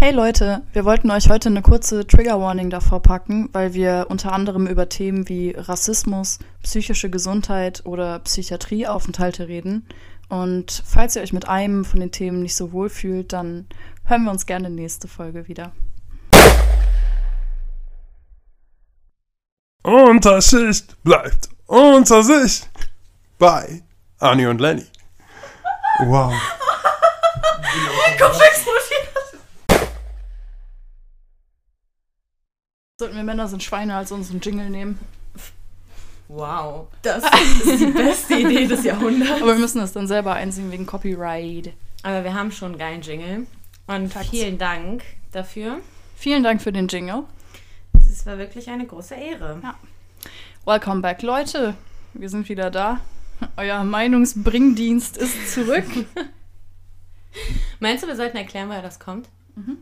[0.00, 4.32] Hey Leute, wir wollten euch heute eine kurze Trigger Warning davor packen, weil wir unter
[4.32, 9.88] anderem über Themen wie Rassismus, psychische Gesundheit oder Psychiatrieaufenthalte reden.
[10.28, 13.66] Und falls ihr euch mit einem von den Themen nicht so wohl fühlt, dann
[14.04, 15.72] hören wir uns gerne nächste Folge wieder.
[19.82, 22.62] Unterschicht bleibt unter sich
[23.36, 23.82] bei
[24.20, 24.86] Anni und Lenny.
[26.04, 26.32] Wow.
[33.00, 34.98] Sollten wir Männer sind Schweine als unseren Jingle nehmen.
[36.26, 37.22] Wow, das
[37.64, 39.40] ist die beste Idee des Jahrhunderts.
[39.40, 41.74] Aber wir müssen das dann selber einsingen wegen Copyright.
[42.02, 43.46] Aber wir haben schon einen geilen Jingle.
[43.86, 44.26] Und Takt.
[44.26, 45.78] vielen Dank dafür.
[46.16, 47.22] Vielen Dank für den Jingle.
[47.92, 49.60] Das war wirklich eine große Ehre.
[49.62, 49.76] Ja.
[50.64, 51.74] Welcome back, Leute.
[52.14, 53.00] Wir sind wieder da.
[53.56, 55.86] Euer Meinungsbringdienst ist zurück.
[57.78, 59.28] Meinst du, wir sollten erklären, woher das kommt?
[59.54, 59.78] Mhm.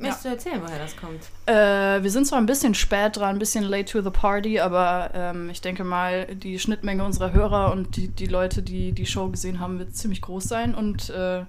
[0.00, 1.20] Möchtest du erzählen, woher das kommt?
[1.46, 5.10] Äh, wir sind zwar ein bisschen spät dran, ein bisschen late to the party, aber
[5.14, 9.28] ähm, ich denke mal, die Schnittmenge unserer Hörer und die, die Leute, die die Show
[9.28, 10.74] gesehen haben, wird ziemlich groß sein.
[10.74, 11.44] Und äh,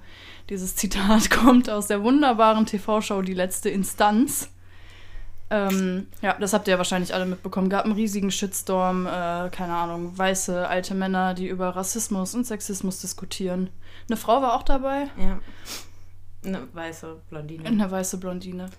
[0.50, 4.50] dieses Zitat kommt aus der wunderbaren TV-Show Die letzte Instanz.
[5.52, 7.70] Ähm, ja, das habt ihr ja wahrscheinlich alle mitbekommen.
[7.70, 13.02] Gab einen riesigen Shitstorm, äh, keine Ahnung, weiße alte Männer, die über Rassismus und Sexismus
[13.02, 13.70] diskutieren.
[14.08, 15.40] Eine Frau war auch dabei, Ja.
[16.46, 17.66] Eine weiße Blondine.
[17.66, 18.70] eine weiße Blondine.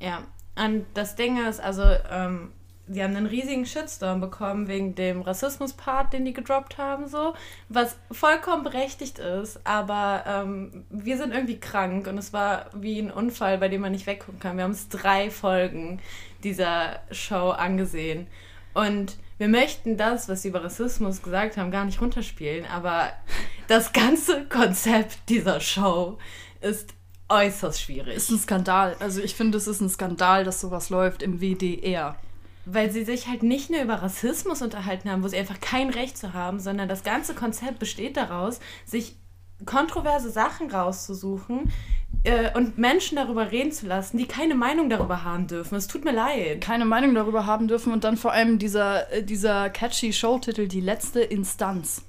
[0.00, 0.22] Ja,
[0.56, 2.52] und das Ding ist, also, ähm,
[2.88, 7.34] die haben einen riesigen Shitstorm bekommen wegen dem Rassismus-Part, den die gedroppt haben, so,
[7.68, 13.10] was vollkommen berechtigt ist, aber ähm, wir sind irgendwie krank und es war wie ein
[13.10, 14.56] Unfall, bei dem man nicht weggucken kann.
[14.56, 16.00] Wir haben uns drei Folgen
[16.44, 18.28] dieser Show angesehen
[18.72, 23.10] und wir möchten das, was sie über Rassismus gesagt haben, gar nicht runterspielen, aber
[23.66, 26.18] das ganze Konzept dieser Show
[26.60, 26.94] ist
[27.28, 28.16] äußerst schwierig.
[28.16, 28.96] Ist ein Skandal.
[29.00, 32.16] Also ich finde, es ist ein Skandal, dass sowas läuft im WDR.
[32.64, 36.18] Weil sie sich halt nicht nur über Rassismus unterhalten haben, wo sie einfach kein Recht
[36.18, 39.16] zu haben, sondern das ganze Konzept besteht daraus, sich
[39.64, 41.72] kontroverse Sachen rauszusuchen
[42.24, 45.76] äh, und Menschen darüber reden zu lassen, die keine Meinung darüber haben dürfen.
[45.76, 46.60] Es tut mir leid.
[46.60, 50.80] Keine Meinung darüber haben dürfen und dann vor allem dieser, äh, dieser catchy Showtitel Die
[50.80, 52.02] letzte Instanz.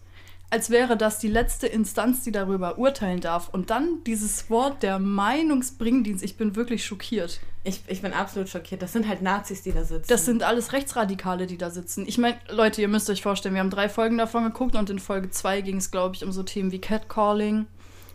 [0.50, 3.50] Als wäre das die letzte Instanz, die darüber urteilen darf.
[3.50, 6.24] Und dann dieses Wort der Meinungsbringdienst.
[6.24, 7.41] Ich bin wirklich schockiert.
[7.66, 8.81] Ich, ich bin absolut schockiert.
[8.81, 10.08] Das sind halt Nazis, die da sitzen.
[10.08, 12.06] Das sind alles Rechtsradikale, die da sitzen.
[12.08, 15.00] Ich meine, Leute, ihr müsst euch vorstellen, wir haben drei Folgen davon geguckt und in
[15.00, 17.68] Folge zwei ging es, glaube ich, um so Themen wie Catcalling,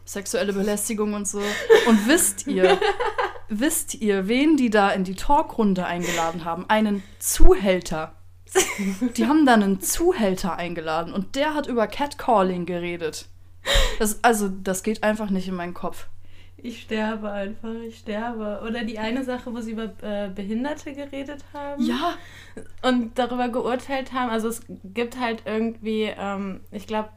[0.07, 1.43] sexuelle Belästigung und so.
[1.87, 2.81] Und wisst ihr,
[3.51, 6.65] wisst ihr, wen die da in die Talkrunde eingeladen haben?
[6.71, 8.15] Einen Zuhälter.
[9.17, 13.29] Die haben da einen Zuhälter eingeladen und der hat über Catcalling geredet.
[13.99, 16.09] Das, also, das geht einfach nicht in meinen Kopf.
[16.57, 18.63] Ich sterbe einfach, ich sterbe.
[18.65, 21.83] Oder die eine Sache, wo sie über äh, Behinderte geredet haben.
[21.83, 22.15] Ja,
[22.83, 24.31] und darüber geurteilt haben.
[24.31, 27.09] Also es gibt halt irgendwie, ähm, ich glaube,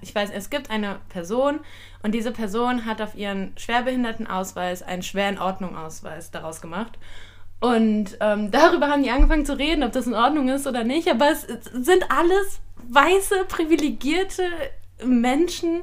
[0.00, 1.60] ich weiß, es gibt eine Person
[2.02, 6.98] und diese Person hat auf ihren Schwerbehindertenausweis einen schweren Ordnung-Ausweis daraus gemacht.
[7.60, 11.08] Und ähm, darüber haben die angefangen zu reden, ob das in Ordnung ist oder nicht.
[11.10, 14.44] Aber es sind alles weiße, privilegierte
[15.04, 15.82] Menschen,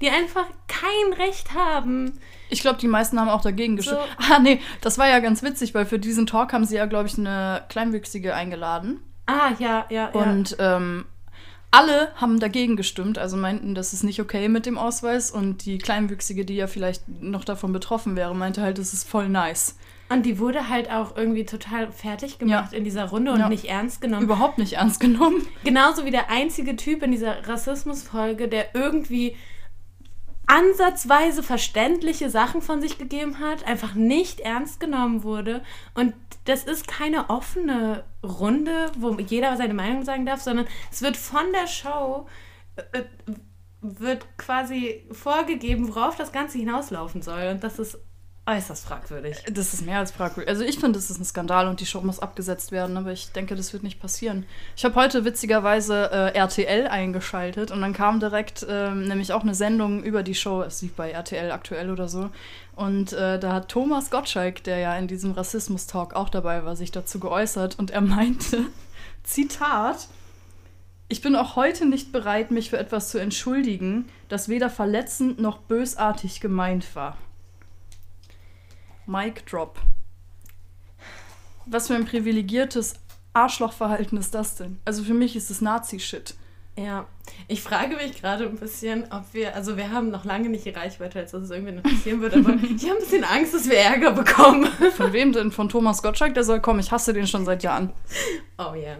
[0.00, 2.18] die einfach kein Recht haben.
[2.50, 4.00] Ich glaube, die meisten haben auch dagegen gestimmt.
[4.18, 4.34] So.
[4.34, 7.08] Ah, nee, das war ja ganz witzig, weil für diesen Talk haben sie ja, glaube
[7.08, 9.00] ich, eine Kleinwüchsige eingeladen.
[9.26, 10.20] Ah, ja, ja, ja.
[10.20, 11.06] Und ähm,
[11.70, 15.30] alle haben dagegen gestimmt, also meinten, das ist nicht okay mit dem Ausweis.
[15.30, 19.28] Und die Kleinwüchsige, die ja vielleicht noch davon betroffen wäre, meinte halt, das ist voll
[19.28, 19.76] nice.
[20.10, 22.78] Und die wurde halt auch irgendwie total fertig gemacht Ja.
[22.78, 23.48] in dieser Runde und Ja.
[23.48, 24.24] nicht ernst genommen.
[24.24, 25.46] Überhaupt nicht ernst genommen.
[25.64, 29.34] Genauso wie der einzige Typ in dieser Rassismusfolge, der irgendwie
[30.46, 35.62] ansatzweise verständliche Sachen von sich gegeben hat, einfach nicht ernst genommen wurde.
[35.94, 36.12] Und
[36.44, 41.50] das ist keine offene Runde, wo jeder seine Meinung sagen darf, sondern es wird von
[41.52, 42.26] der Show
[42.76, 43.04] äh, äh,
[43.80, 47.48] wird quasi vorgegeben, worauf das Ganze hinauslaufen soll.
[47.52, 47.98] Und das ist
[48.46, 49.42] äußerst fragwürdig.
[49.50, 50.50] Das ist mehr als fragwürdig.
[50.50, 53.32] Also ich finde, das ist ein Skandal und die Show muss abgesetzt werden, aber ich
[53.32, 54.44] denke, das wird nicht passieren.
[54.76, 59.54] Ich habe heute witzigerweise äh, RTL eingeschaltet und dann kam direkt ähm, nämlich auch eine
[59.54, 62.30] Sendung über die Show, es lief bei RTL aktuell oder so.
[62.76, 66.92] Und äh, da hat Thomas Gottschalk, der ja in diesem Rassismus-Talk auch dabei war, sich
[66.92, 68.66] dazu geäußert und er meinte,
[69.22, 70.08] Zitat,
[71.08, 75.58] ich bin auch heute nicht bereit, mich für etwas zu entschuldigen, das weder verletzend noch
[75.58, 77.16] bösartig gemeint war.
[79.06, 79.80] Mic drop.
[81.66, 82.94] Was für ein privilegiertes
[83.32, 84.78] Arschlochverhalten ist das denn?
[84.84, 86.34] Also für mich ist es Nazi-Shit.
[86.76, 87.06] Ja,
[87.46, 90.70] ich frage mich gerade ein bisschen, ob wir, also wir haben noch lange nicht die
[90.70, 93.70] Reichweite, als dass es irgendwie noch passieren wird, aber ich habe ein bisschen Angst, dass
[93.70, 94.66] wir Ärger bekommen.
[94.96, 95.52] Von wem denn?
[95.52, 96.34] Von Thomas Gottschalk?
[96.34, 96.80] Der soll kommen.
[96.80, 97.92] Ich hasse den schon seit Jahren.
[98.58, 98.80] Oh ja.
[98.80, 98.96] Yeah.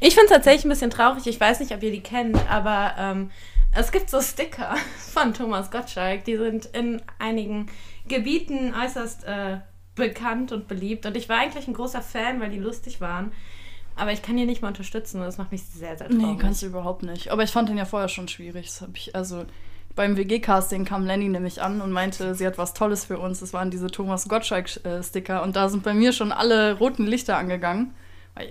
[0.00, 1.26] Ich finde es tatsächlich ein bisschen traurig.
[1.28, 3.30] Ich weiß nicht, ob ihr die kennt, aber ähm,
[3.72, 4.74] es gibt so Sticker
[5.12, 6.24] von Thomas Gottschalk.
[6.24, 7.66] Die sind in einigen
[8.12, 9.58] Gebieten äußerst äh,
[9.94, 11.06] bekannt und beliebt.
[11.06, 13.32] Und ich war eigentlich ein großer Fan, weil die lustig waren.
[13.96, 16.24] Aber ich kann ihn nicht mal unterstützen das macht mich sehr, sehr traurig.
[16.24, 17.30] Nee, kannst du überhaupt nicht.
[17.30, 18.66] Aber ich fand ihn ja vorher schon schwierig.
[18.66, 19.44] Das hab ich, also
[19.94, 23.40] beim WG-Casting kam Lenny nämlich an und meinte, sie hat was Tolles für uns.
[23.40, 25.42] Das waren diese Thomas Gottschalk-Sticker.
[25.42, 27.94] Und da sind bei mir schon alle roten Lichter angegangen.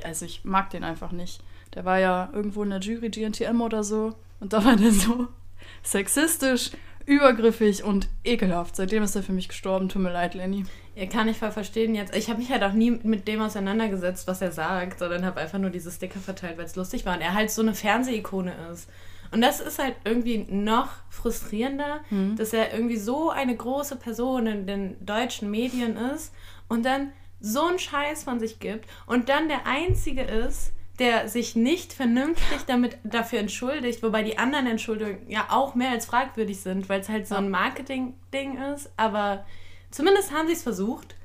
[0.03, 1.41] Also ich mag den einfach nicht.
[1.73, 4.13] Der war ja irgendwo in der Jury GNTM oder so.
[4.39, 5.27] Und da war der so
[5.83, 6.71] sexistisch,
[7.05, 8.75] übergriffig und ekelhaft.
[8.75, 9.89] Seitdem ist er für mich gestorben.
[9.89, 10.65] Tut mir leid, Lenny.
[10.95, 12.15] Ja, kann ich voll verstehen jetzt.
[12.15, 15.59] Ich habe mich halt auch nie mit dem auseinandergesetzt, was er sagt, sondern habe einfach
[15.59, 18.89] nur diese Sticker verteilt, weil es lustig war und er halt so eine Fernsehikone ist.
[19.31, 22.35] Und das ist halt irgendwie noch frustrierender, mhm.
[22.35, 26.33] dass er irgendwie so eine große Person in den deutschen Medien ist
[26.67, 31.55] und dann so einen Scheiß von sich gibt und dann der Einzige ist, der sich
[31.55, 36.89] nicht vernünftig damit dafür entschuldigt, wobei die anderen Entschuldigungen ja auch mehr als fragwürdig sind,
[36.89, 39.45] weil es halt so ein Marketing-Ding ist, aber
[39.91, 41.15] Zumindest haben sie es versucht.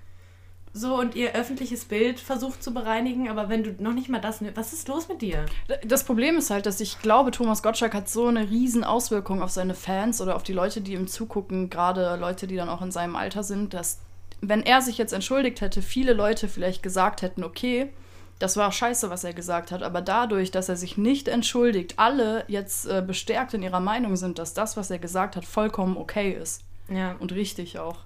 [0.72, 4.42] So und ihr öffentliches Bild versucht zu bereinigen, aber wenn du noch nicht mal das.
[4.54, 5.46] Was ist los mit dir?
[5.86, 9.50] Das Problem ist halt, dass ich glaube, Thomas Gottschalk hat so eine riesen Auswirkung auf
[9.50, 12.90] seine Fans oder auf die Leute, die ihm zugucken, gerade Leute, die dann auch in
[12.90, 14.00] seinem Alter sind, dass,
[14.42, 17.90] wenn er sich jetzt entschuldigt hätte, viele Leute vielleicht gesagt hätten, okay,
[18.38, 22.44] das war scheiße, was er gesagt hat, aber dadurch, dass er sich nicht entschuldigt, alle
[22.48, 26.32] jetzt äh, bestärkt in ihrer Meinung sind, dass das, was er gesagt hat, vollkommen okay
[26.32, 26.62] ist.
[26.88, 27.16] Ja.
[27.18, 27.98] Und richtig auch.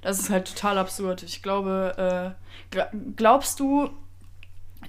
[0.00, 1.22] Das ist halt total absurd.
[1.22, 2.34] Ich glaube,
[2.72, 2.80] äh,
[3.16, 3.90] glaubst du,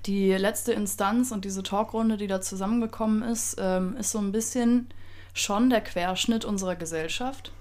[0.05, 4.87] die letzte Instanz und diese Talkrunde, die da zusammengekommen ist, ähm, ist so ein bisschen
[5.33, 7.51] schon der Querschnitt unserer Gesellschaft?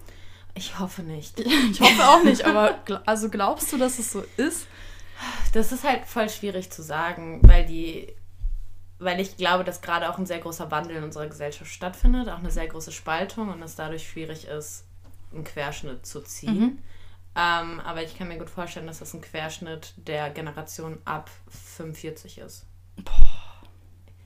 [0.55, 1.41] Ich hoffe nicht.
[1.71, 4.67] Ich hoffe auch nicht, aber gl also glaubst du, dass es so ist?
[5.53, 8.15] Das ist halt voll schwierig zu sagen, weil die,
[8.99, 12.39] weil ich glaube, dass gerade auch ein sehr großer Wandel in unserer Gesellschaft stattfindet, auch
[12.39, 14.85] eine sehr große Spaltung und es dadurch schwierig ist,
[15.33, 16.61] einen Querschnitt zu ziehen.
[16.61, 16.79] Mhm.
[17.37, 21.31] Ähm, aber ich kann mir gut vorstellen, dass das ein Querschnitt der Generation ab
[21.77, 22.67] 45 ist.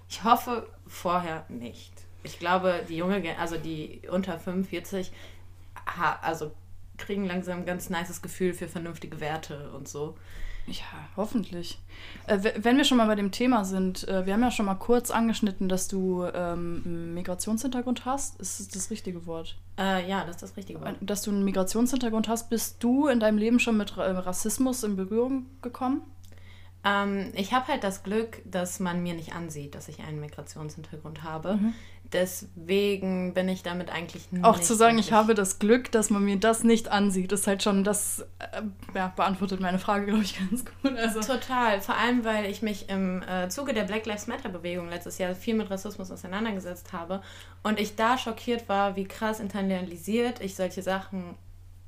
[0.09, 1.93] Ich hoffe vorher nicht.
[2.23, 5.13] Ich glaube, die junge, also die unter 45,
[6.23, 6.53] also
[6.97, 10.17] kriegen langsam ein ganz nices Gefühl für vernünftige Werte und so.
[10.67, 10.85] Ja,
[11.17, 11.79] hoffentlich.
[12.27, 14.77] Äh, wenn wir schon mal bei dem Thema sind, äh, wir haben ja schon mal
[14.77, 18.41] kurz angeschnitten, dass du ähm, einen Migrationshintergrund hast.
[18.41, 19.59] Ist das das richtige Wort?
[19.79, 20.97] Äh, ja, das ist das richtige Wort.
[21.01, 25.47] Dass du einen Migrationshintergrund hast, bist du in deinem Leben schon mit Rassismus in Berührung
[25.63, 26.03] gekommen?
[26.85, 31.23] Ähm, ich habe halt das Glück, dass man mir nicht ansieht, dass ich einen Migrationshintergrund
[31.23, 31.55] habe.
[31.55, 31.75] Mhm
[32.13, 34.45] deswegen bin ich damit eigentlich nicht.
[34.45, 37.63] Auch zu sagen, ich habe das Glück, dass man mir das nicht ansieht, ist halt
[37.63, 38.63] schon, das äh,
[38.95, 40.97] ja, beantwortet meine Frage, glaube ich, ganz gut.
[40.97, 41.21] Also.
[41.21, 41.81] Total.
[41.81, 45.55] Vor allem, weil ich mich im äh, Zuge der Black Lives Matter-Bewegung letztes Jahr viel
[45.55, 47.23] mit Rassismus auseinandergesetzt habe
[47.63, 51.37] und ich da schockiert war, wie krass internalisiert ich solche Sachen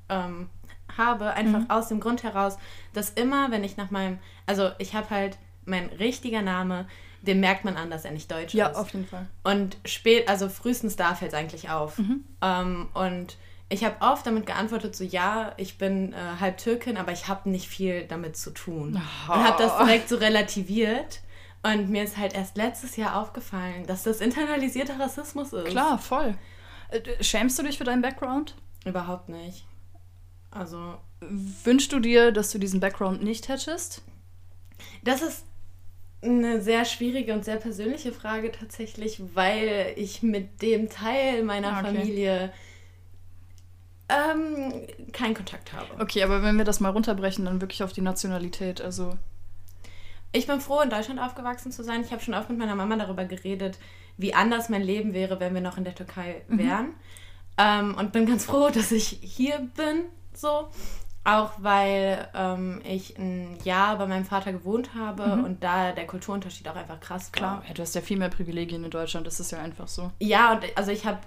[0.08, 0.48] ähm,
[0.96, 1.70] habe, einfach mhm.
[1.70, 2.58] aus dem Grund heraus,
[2.92, 6.86] dass immer, wenn ich nach meinem, also ich habe halt mein richtiger Name
[7.26, 8.74] dem merkt man an, dass er nicht deutsch ja, ist.
[8.74, 9.26] Ja, auf jeden Fall.
[9.42, 11.98] Und spät, also frühestens da fällt es eigentlich auf.
[11.98, 12.24] Mhm.
[12.42, 13.36] Ähm, und
[13.68, 17.48] ich habe oft damit geantwortet, so ja, ich bin äh, halb Türkin, aber ich habe
[17.48, 19.00] nicht viel damit zu tun.
[19.28, 19.32] Oh.
[19.32, 21.20] Und habe das direkt so relativiert.
[21.62, 25.68] Und mir ist halt erst letztes Jahr aufgefallen, dass das internalisierter Rassismus ist.
[25.68, 26.36] Klar, voll.
[26.90, 28.54] Äh, schämst du dich für deinen Background?
[28.84, 29.64] Überhaupt nicht.
[30.50, 30.98] Also.
[31.20, 34.02] Wünschst du dir, dass du diesen Background nicht hättest?
[35.02, 35.44] Das ist
[36.24, 41.82] eine sehr schwierige und sehr persönliche Frage tatsächlich, weil ich mit dem Teil meiner okay.
[41.82, 42.52] Familie
[44.08, 44.72] ähm,
[45.12, 45.86] keinen Kontakt habe.
[46.00, 49.16] Okay, aber wenn wir das mal runterbrechen, dann wirklich auf die Nationalität, also.
[50.32, 52.02] Ich bin froh, in Deutschland aufgewachsen zu sein.
[52.02, 53.78] Ich habe schon oft mit meiner Mama darüber geredet,
[54.16, 56.58] wie anders mein Leben wäre, wenn wir noch in der Türkei mhm.
[56.58, 56.86] wären.
[56.86, 56.94] Mhm.
[57.56, 60.68] Ähm, und bin ganz froh, dass ich hier bin, so.
[61.24, 65.44] Auch weil ähm, ich ein Jahr bei meinem Vater gewohnt habe mhm.
[65.44, 67.32] und da der Kulturunterschied auch einfach krass war.
[67.32, 70.10] Klar, ja, du hast ja viel mehr Privilegien in Deutschland, das ist ja einfach so.
[70.20, 71.20] Ja, und also ich habe,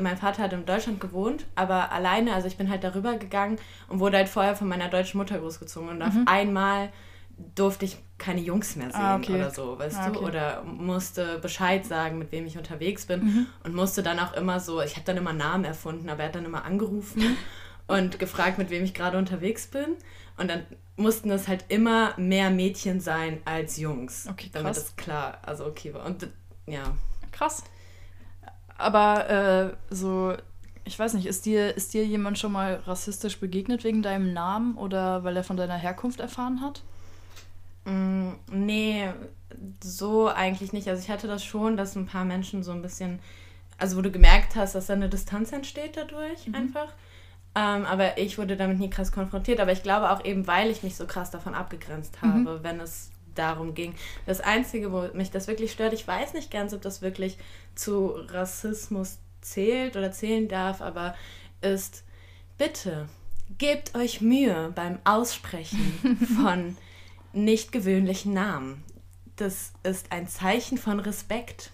[0.00, 3.58] mein Vater hat in Deutschland gewohnt, aber alleine, also ich bin halt darüber gegangen
[3.88, 6.02] und wurde halt vorher von meiner deutschen Mutter großgezogen und mhm.
[6.02, 6.90] auf einmal
[7.54, 9.34] durfte ich keine Jungs mehr ah, sehen ah, okay.
[9.34, 10.18] oder so, weißt ah, okay.
[10.18, 10.24] du?
[10.26, 13.46] Oder musste Bescheid sagen, mit wem ich unterwegs bin mhm.
[13.64, 16.36] und musste dann auch immer so, ich habe dann immer Namen erfunden, aber er hat
[16.36, 17.36] dann immer angerufen
[17.92, 19.96] und gefragt, mit wem ich gerade unterwegs bin.
[20.36, 20.64] Und dann
[20.96, 24.26] mussten es halt immer mehr Mädchen sein als Jungs.
[24.28, 24.62] Okay, krass.
[24.62, 26.04] Damit es klar, also okay war.
[26.06, 26.28] Und
[26.66, 26.82] ja.
[27.32, 27.64] Krass.
[28.78, 30.34] Aber äh, so,
[30.84, 34.76] ich weiß nicht, ist dir, ist dir jemand schon mal rassistisch begegnet wegen deinem Namen
[34.76, 36.82] oder weil er von deiner Herkunft erfahren hat?
[37.84, 39.08] Mm, nee,
[39.82, 40.88] so eigentlich nicht.
[40.88, 43.20] Also ich hatte das schon, dass ein paar Menschen so ein bisschen,
[43.78, 46.54] also wo du gemerkt hast, dass da eine Distanz entsteht dadurch Mhm.
[46.54, 46.88] einfach.
[47.54, 49.60] Ähm, aber ich wurde damit nie krass konfrontiert.
[49.60, 52.26] Aber ich glaube auch eben, weil ich mich so krass davon abgegrenzt Mhm.
[52.26, 53.94] habe, wenn es darum ging.
[54.26, 57.38] Das Einzige, wo mich das wirklich stört, ich weiß nicht ganz, ob das wirklich
[57.74, 61.14] zu Rassismus zählt oder zählen darf, aber
[61.62, 62.04] ist,
[62.58, 63.08] bitte,
[63.58, 66.76] gebt euch Mühe beim Aussprechen von
[67.32, 68.82] nicht gewöhnlichen Namen.
[69.36, 71.70] Das ist ein Zeichen von Respekt.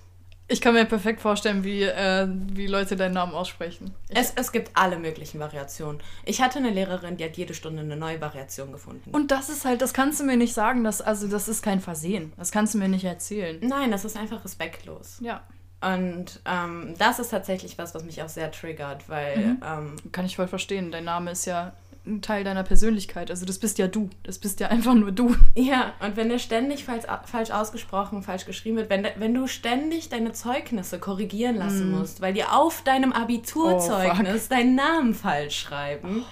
[0.51, 3.95] Ich kann mir perfekt vorstellen, wie, äh, wie Leute deinen Namen aussprechen.
[4.09, 6.01] Es, es gibt alle möglichen Variationen.
[6.25, 9.11] Ich hatte eine Lehrerin, die hat jede Stunde eine neue Variation gefunden.
[9.11, 11.81] und das ist halt, das kannst du mir nicht sagen, dass, also das ist kein
[11.81, 12.33] Versehen.
[12.39, 13.59] Das kannst du mir nicht erzählen.
[13.61, 15.19] Nein, das ist einfach respektlos.
[15.21, 15.43] Ja,
[15.83, 20.37] Und ähm, das ist tatsächlich was, was mich auch sehr triggert, weil ähm, kann ich
[20.37, 20.91] voll verstehen.
[20.91, 21.73] Dein Name ist ja
[22.09, 23.31] ein Teil deiner Persönlichkeit.
[23.31, 24.11] Also das bist ja du.
[24.23, 25.37] Das bist ja einfach nur du.
[25.55, 30.09] Ja, und wenn der ständig falsch, falsch ausgesprochen, falsch geschrieben wird, wenn, wenn du ständig
[30.09, 36.25] deine Zeugnisse korrigieren lassen musst, weil die auf deinem Abiturzeugnis deinen Namen falsch schreiben,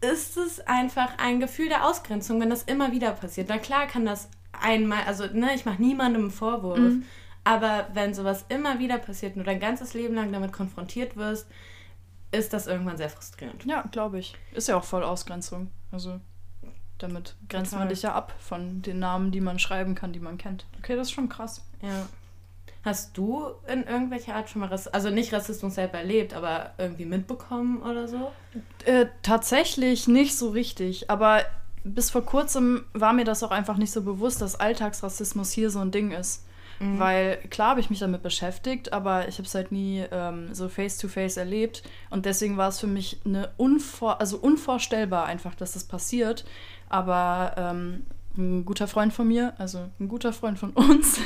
[0.00, 3.48] ist es einfach ein Gefühl der Ausgrenzung, wenn das immer wieder passiert.
[3.48, 6.92] Na klar kann das einmal, also ne, ich mache niemandem einen Vorwurf,
[7.42, 11.46] aber wenn sowas immer wieder passiert und du dein ganzes Leben lang damit konfrontiert wirst,
[12.34, 13.64] ist das irgendwann sehr frustrierend.
[13.64, 14.34] Ja, glaube ich.
[14.52, 15.70] Ist ja auch voll Ausgrenzung.
[15.92, 16.20] Also
[16.98, 17.94] damit grenzt man Total.
[17.94, 20.66] dich ja ab von den Namen, die man schreiben kann, die man kennt.
[20.78, 21.62] Okay, das ist schon krass.
[21.82, 22.06] Ja.
[22.84, 27.06] Hast du in irgendwelcher Art schon mal Rass also nicht Rassismus selber erlebt, aber irgendwie
[27.06, 28.30] mitbekommen oder so?
[28.84, 31.42] Äh, tatsächlich nicht so richtig, aber
[31.82, 35.80] bis vor kurzem war mir das auch einfach nicht so bewusst, dass Alltagsrassismus hier so
[35.80, 36.44] ein Ding ist.
[36.98, 40.68] Weil klar habe ich mich damit beschäftigt, aber ich habe es halt nie ähm, so
[40.68, 41.82] face-to-face erlebt.
[42.10, 46.44] Und deswegen war es für mich eine unvor also unvorstellbar einfach, dass das passiert.
[46.88, 51.20] Aber ähm, ein guter Freund von mir, also ein guter Freund von uns,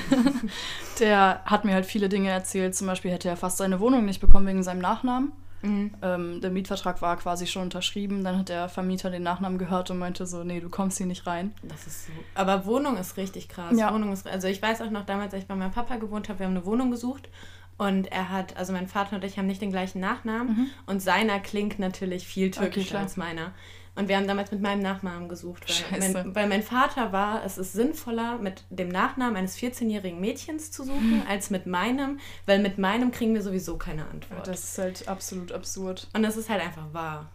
[1.00, 2.74] der hat mir halt viele Dinge erzählt.
[2.74, 5.32] Zum Beispiel hätte er fast seine Wohnung nicht bekommen wegen seinem Nachnamen.
[5.62, 8.22] Ähm, der Mietvertrag war quasi schon unterschrieben.
[8.24, 11.26] Dann hat der Vermieter den Nachnamen gehört und meinte so, nee, du kommst hier nicht
[11.26, 11.52] rein.
[11.62, 12.12] Das ist so.
[12.34, 13.76] Aber Wohnung ist richtig krass.
[13.76, 13.92] Ja.
[13.92, 16.38] Wohnung ist, also ich weiß auch noch damals, als ich bei meinem Papa gewohnt habe,
[16.40, 17.28] wir haben eine Wohnung gesucht
[17.76, 21.38] und er hat, also mein Vater und ich haben nicht den gleichen Nachnamen und seiner
[21.40, 23.02] klingt natürlich viel türkischer klar.
[23.02, 23.52] als meiner.
[23.98, 27.58] Und wir haben damals mit meinem Nachnamen gesucht, weil mein, weil mein Vater war, es
[27.58, 32.78] ist sinnvoller, mit dem Nachnamen eines 14-jährigen Mädchens zu suchen, als mit meinem, weil mit
[32.78, 34.46] meinem kriegen wir sowieso keine Antwort.
[34.46, 36.06] Das ist halt absolut absurd.
[36.12, 37.32] und das ist halt einfach wahr.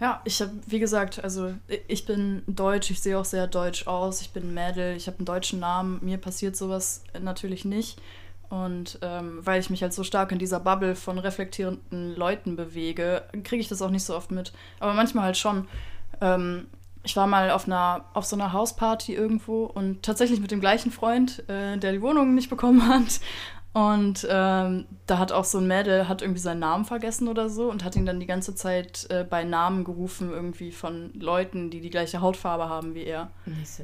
[0.00, 1.54] Ja, ich habe, wie gesagt, also
[1.86, 5.26] ich bin deutsch, ich sehe auch sehr deutsch aus, ich bin Mädel, ich habe einen
[5.26, 8.00] deutschen Namen, mir passiert sowas natürlich nicht.
[8.48, 13.22] Und ähm, weil ich mich halt so stark in dieser Bubble von reflektierenden Leuten bewege,
[13.44, 14.52] kriege ich das auch nicht so oft mit.
[14.80, 15.68] Aber manchmal halt schon.
[16.20, 16.66] Ähm,
[17.02, 20.90] ich war mal auf einer auf so einer Hausparty irgendwo und tatsächlich mit dem gleichen
[20.90, 23.20] Freund, äh, der die Wohnung nicht bekommen hat.
[23.76, 27.70] Und ähm, da hat auch so ein Mädel, hat irgendwie seinen Namen vergessen oder so
[27.70, 31.82] und hat ihn dann die ganze Zeit äh, bei Namen gerufen, irgendwie von Leuten, die
[31.82, 33.30] die gleiche Hautfarbe haben wie er.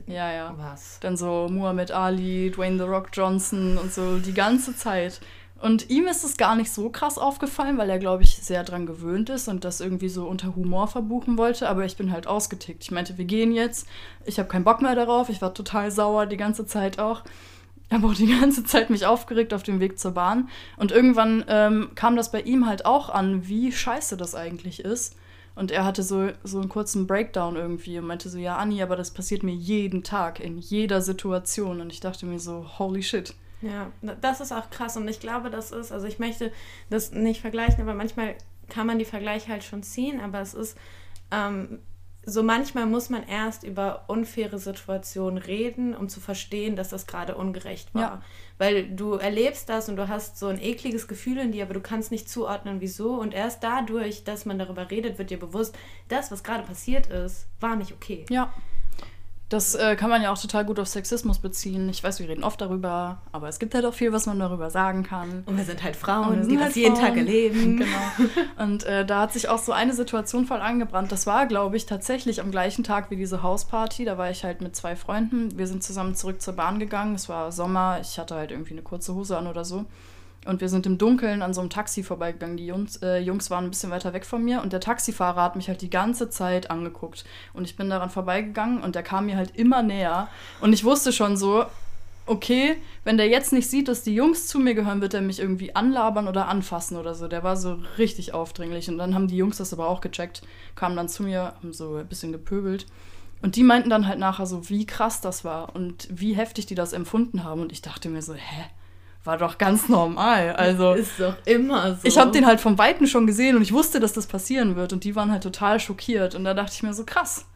[0.07, 0.55] Ja, ja.
[0.57, 0.99] Was?
[1.01, 5.21] Dann so Muhammad Ali, Dwayne The Rock Johnson und so die ganze Zeit.
[5.61, 8.87] Und ihm ist es gar nicht so krass aufgefallen, weil er, glaube ich, sehr dran
[8.87, 11.69] gewöhnt ist und das irgendwie so unter Humor verbuchen wollte.
[11.69, 12.83] Aber ich bin halt ausgetickt.
[12.83, 13.87] Ich meinte, wir gehen jetzt.
[14.25, 15.29] Ich habe keinen Bock mehr darauf.
[15.29, 17.25] Ich war total sauer die ganze Zeit auch.
[17.93, 20.49] Habe auch die ganze Zeit mich aufgeregt auf dem Weg zur Bahn.
[20.77, 25.17] Und irgendwann ähm, kam das bei ihm halt auch an, wie scheiße das eigentlich ist.
[25.55, 28.97] Und er hatte so, so einen kurzen Breakdown irgendwie und meinte so, ja, Anni, aber
[28.97, 31.81] das passiert mir jeden Tag, in jeder Situation.
[31.81, 33.35] Und ich dachte mir so, holy shit.
[33.61, 36.53] Ja, das ist auch krass und ich glaube, das ist, also ich möchte
[36.91, 38.35] das nicht vergleichen, aber manchmal
[38.69, 40.77] kann man die Vergleiche halt schon ziehen, aber es ist
[41.31, 41.79] ähm,
[42.25, 47.35] so manchmal muss man erst über unfaire Situationen reden, um zu verstehen, dass das gerade
[47.35, 48.03] ungerecht war.
[48.03, 48.23] Ja.
[48.59, 51.81] Weil du erlebst das und du hast so ein ekliges Gefühl in dir, aber du
[51.81, 53.15] kannst nicht zuordnen, wieso.
[53.15, 55.77] Und erst dadurch, dass man darüber redet, wird dir bewusst,
[56.09, 58.25] das, was gerade passiert ist, war nicht okay.
[58.31, 58.53] Ja.
[59.53, 61.87] Das äh, kann man ja auch total gut auf Sexismus beziehen.
[61.91, 64.71] Ich weiß, wir reden oft darüber, aber es gibt halt auch viel, was man darüber
[64.71, 65.43] sagen kann.
[65.45, 67.07] Und wir sind halt Frauen, wir die sind das halt jeden Frauen.
[67.07, 67.79] Tag erleben.
[67.83, 68.31] Genau.
[68.57, 71.13] Und äh, da hat sich auch so eine Situation voll angebrannt.
[71.13, 74.05] Das war, glaube ich, tatsächlich am gleichen Tag wie diese Hausparty.
[74.07, 75.59] Da war ich halt mit zwei Freunden.
[75.59, 77.15] Wir sind zusammen zurück zur Bahn gegangen.
[77.15, 77.99] Es war Sommer.
[78.01, 79.85] Ich hatte halt irgendwie eine kurze Hose an oder so.
[80.45, 82.57] Und wir sind im Dunkeln an so einem Taxi vorbeigegangen.
[82.57, 85.57] Die Jungs, äh, Jungs waren ein bisschen weiter weg von mir und der Taxifahrer hat
[85.57, 87.25] mich halt die ganze Zeit angeguckt.
[87.53, 90.29] Und ich bin daran vorbeigegangen und der kam mir halt immer näher.
[90.61, 91.65] Und ich wusste schon so,
[92.27, 95.39] okay, wenn der jetzt nicht sieht, dass die Jungs zu mir gehören, wird er mich
[95.39, 97.29] irgendwie anlabern oder anfassen oder so.
[97.29, 98.89] Der war so richtig aufdringlich.
[98.89, 100.43] Und dann haben die Jungs das aber auch gecheckt,
[100.75, 102.87] kamen dann zu mir, haben so ein bisschen gepöbelt.
[103.43, 106.77] Und die meinten dann halt nachher so, wie krass das war und wie heftig die
[106.77, 107.61] das empfunden haben.
[107.61, 108.65] Und ich dachte mir so, hä?
[109.25, 110.55] War doch ganz normal.
[110.55, 112.01] Also Ist doch immer so.
[112.03, 114.93] ich habe den halt vom Weiten schon gesehen und ich wusste, dass das passieren wird.
[114.93, 116.35] Und die waren halt total schockiert.
[116.35, 117.47] Und da dachte ich mir so, krass.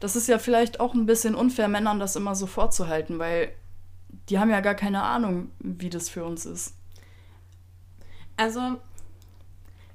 [0.00, 3.50] Das ist ja vielleicht auch ein bisschen unfair, Männern das immer so vorzuhalten, weil
[4.28, 6.74] die haben ja gar keine Ahnung, wie das für uns ist.
[8.36, 8.60] Also,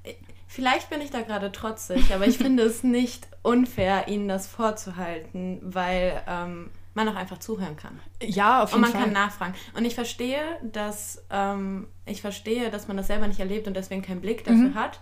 [0.02, 0.14] äh,
[0.48, 5.60] vielleicht bin ich da gerade trotzig, aber ich finde es nicht unfair, ihnen das vorzuhalten,
[5.62, 7.98] weil ähm, man auch einfach zuhören kann.
[8.22, 9.00] Ja, auf Und jeden man Fall.
[9.02, 9.54] kann nachfragen.
[9.76, 14.02] Und ich verstehe, dass ähm, ich verstehe, dass man das selber nicht erlebt und deswegen
[14.02, 14.74] keinen Blick dafür Mhm.
[14.74, 15.00] hat.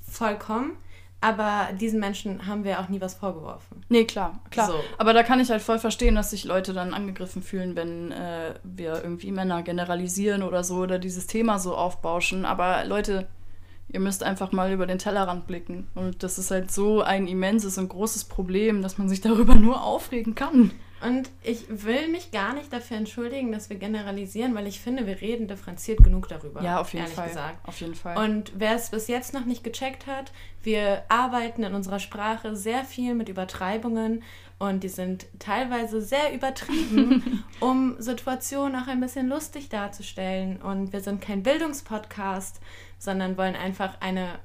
[0.00, 0.76] Vollkommen.
[1.20, 3.84] Aber diesen Menschen haben wir auch nie was vorgeworfen.
[3.88, 4.66] Nee, klar, klar.
[4.68, 4.74] So.
[4.98, 8.54] Aber da kann ich halt voll verstehen, dass sich Leute dann angegriffen fühlen, wenn äh,
[8.62, 12.44] wir irgendwie Männer generalisieren oder so oder dieses Thema so aufbauschen.
[12.44, 13.26] Aber Leute,
[13.88, 15.88] ihr müsst einfach mal über den Tellerrand blicken.
[15.94, 19.82] Und das ist halt so ein immenses und großes Problem, dass man sich darüber nur
[19.82, 20.70] aufregen kann.
[21.02, 25.20] Und ich will mich gar nicht dafür entschuldigen, dass wir generalisieren, weil ich finde, wir
[25.20, 26.62] reden differenziert genug darüber.
[26.62, 27.28] Ja, auf jeden ehrlich Fall.
[27.28, 27.68] Gesagt.
[27.68, 28.16] Auf jeden Fall.
[28.16, 32.84] Und wer es bis jetzt noch nicht gecheckt hat, wir arbeiten in unserer Sprache sehr
[32.84, 34.22] viel mit Übertreibungen
[34.58, 40.62] und die sind teilweise sehr übertrieben, um Situationen auch ein bisschen lustig darzustellen.
[40.62, 42.60] Und wir sind kein Bildungspodcast,
[42.98, 44.38] sondern wollen einfach eine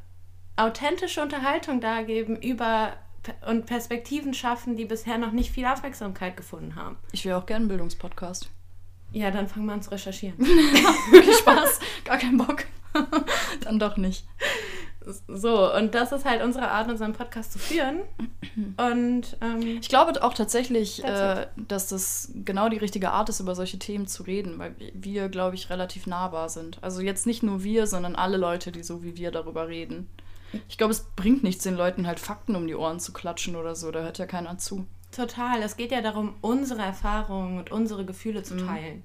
[0.58, 2.94] authentische Unterhaltung dargeben über
[3.48, 6.98] und Perspektiven schaffen, die bisher noch nicht viel Aufmerksamkeit gefunden haben.
[7.12, 8.50] ich will auch gerne einen Bildungspodcast.
[9.14, 10.40] Ja, dann fangen wir an zu recherchieren.
[11.12, 12.66] Wirklich Spaß, gar keinen Bock.
[13.62, 14.26] dann doch nicht.
[15.28, 18.02] So, und das ist halt unsere Art, unseren Podcast zu führen.
[18.78, 23.56] Und ähm, Ich glaube auch tatsächlich, äh, dass das genau die richtige Art ist, über
[23.56, 26.78] solche Themen zu reden, weil wir, glaube ich, relativ nahbar sind.
[26.84, 30.08] Also jetzt nicht nur wir, sondern alle Leute, die so wie wir darüber reden.
[30.68, 33.76] Ich glaube, es bringt nichts, den Leuten halt Fakten um die Ohren zu klatschen oder
[33.76, 33.92] so.
[33.92, 34.86] Da hört ja keiner zu.
[35.12, 39.04] total, es geht ja darum, unsere Erfahrungen und unsere Gefühle zu teilen.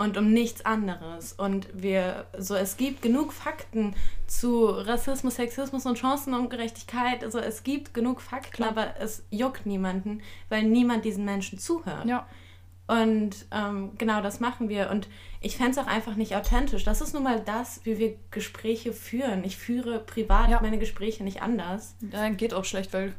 [0.00, 1.32] Und um nichts anderes.
[1.32, 3.96] Und wir, so, es gibt genug Fakten
[4.28, 7.24] zu Rassismus, Sexismus und Chancenungerechtigkeit.
[7.24, 8.68] Also es gibt genug Fakten, Klar.
[8.70, 12.06] aber es juckt niemanden, weil niemand diesen Menschen zuhört.
[12.06, 12.28] Ja.
[12.88, 14.90] Und ähm, genau das machen wir.
[14.90, 15.08] Und
[15.40, 16.82] ich fände es auch einfach nicht authentisch.
[16.84, 19.44] Das ist nun mal das, wie wir Gespräche führen.
[19.44, 20.60] Ich führe privat Ja.
[20.62, 21.94] meine Gespräche nicht anders.
[22.10, 23.14] Ja, geht auch schlecht, weil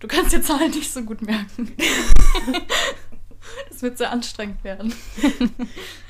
[0.00, 1.74] du kannst die Zahlen nicht so gut merken.
[3.70, 4.92] das wird sehr anstrengend werden.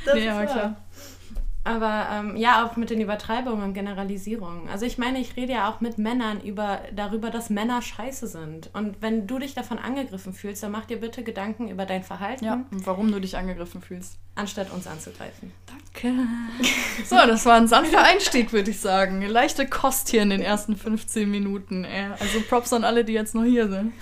[0.04, 0.46] Das Nee, wahr.
[0.46, 0.76] klar.
[1.66, 4.68] Aber ähm, ja, auch mit den Übertreibungen und Generalisierungen.
[4.68, 8.70] Also ich meine, ich rede ja auch mit Männern über, darüber, dass Männer scheiße sind.
[8.72, 12.44] Und wenn du dich davon angegriffen fühlst, dann mach dir bitte Gedanken über dein Verhalten,
[12.44, 14.16] Ja, und warum du dich angegriffen fühlst.
[14.36, 15.52] anstatt uns anzugreifen.
[15.66, 16.14] Danke.
[17.04, 19.20] So, das war ein sanfter Einstieg, würde ich sagen.
[19.22, 21.84] Leichte Kost hier in den ersten 15 Minuten.
[21.84, 22.06] ey.
[22.18, 23.92] Also Props an alle, die jetzt noch hier sind.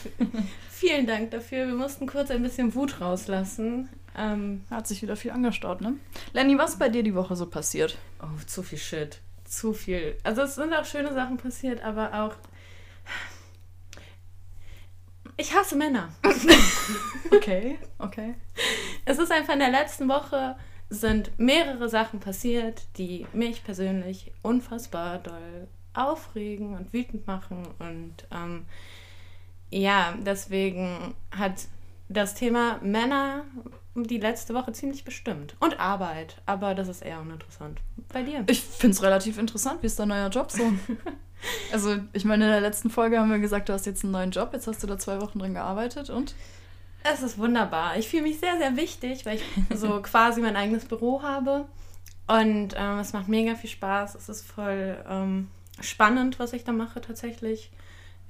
[0.71, 1.67] Vielen Dank dafür.
[1.67, 3.89] Wir mussten kurz ein bisschen Wut rauslassen.
[4.17, 5.95] Ähm, Hat sich wieder viel angestaut, ne?
[6.33, 7.99] Lenny, was ist bei dir die Woche so passiert?
[8.23, 9.21] oh, zu viel Shit.
[9.45, 10.17] Zu viel.
[10.23, 12.35] Also es sind auch schöne Sachen passiert, aber auch...
[15.37, 16.11] Ich hasse Männer.
[17.31, 18.35] Okay, okay.
[19.05, 20.57] Es ist einfach in der letzten Woche
[20.89, 27.67] sind mehrere Sachen passiert, die mich persönlich unfassbar doll aufregen und wütend machen.
[27.79, 28.67] Und ähm,
[29.71, 31.67] ja, deswegen hat
[32.09, 33.45] das Thema Männer
[33.95, 35.55] die letzte Woche ziemlich bestimmt.
[35.61, 37.81] Und Arbeit, aber das ist eher uninteressant.
[38.13, 38.45] Bei dir?
[38.49, 39.83] Ich finde es relativ interessant.
[39.83, 40.73] Wie ist dein neuer Job so?
[41.73, 44.33] also, ich meine, in der letzten Folge haben wir gesagt, du hast jetzt einen neuen
[44.33, 44.51] Job.
[44.53, 46.35] Jetzt hast du da zwei Wochen drin gearbeitet und?
[47.05, 47.97] Es ist wunderbar.
[47.99, 49.45] Ich fühle mich sehr, sehr wichtig, weil ich
[49.79, 51.67] so quasi mein eigenes Büro habe.
[52.27, 54.15] Und ähm, es macht mega viel Spaß.
[54.15, 57.71] Es ist voll ähm, spannend, was ich da mache tatsächlich.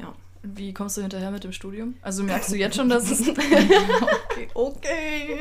[0.01, 0.13] Ja.
[0.47, 1.97] Wie kommst du hinterher mit dem Studium?
[2.03, 3.27] Also merkst du jetzt schon, dass es.
[3.29, 5.39] okay, okay.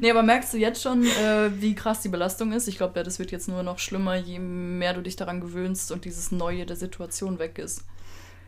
[0.00, 2.68] Nee, aber merkst du jetzt schon, äh, wie krass die Belastung ist?
[2.68, 5.90] Ich glaube, ja, das wird jetzt nur noch schlimmer, je mehr du dich daran gewöhnst
[5.90, 7.82] und dieses Neue der Situation weg ist.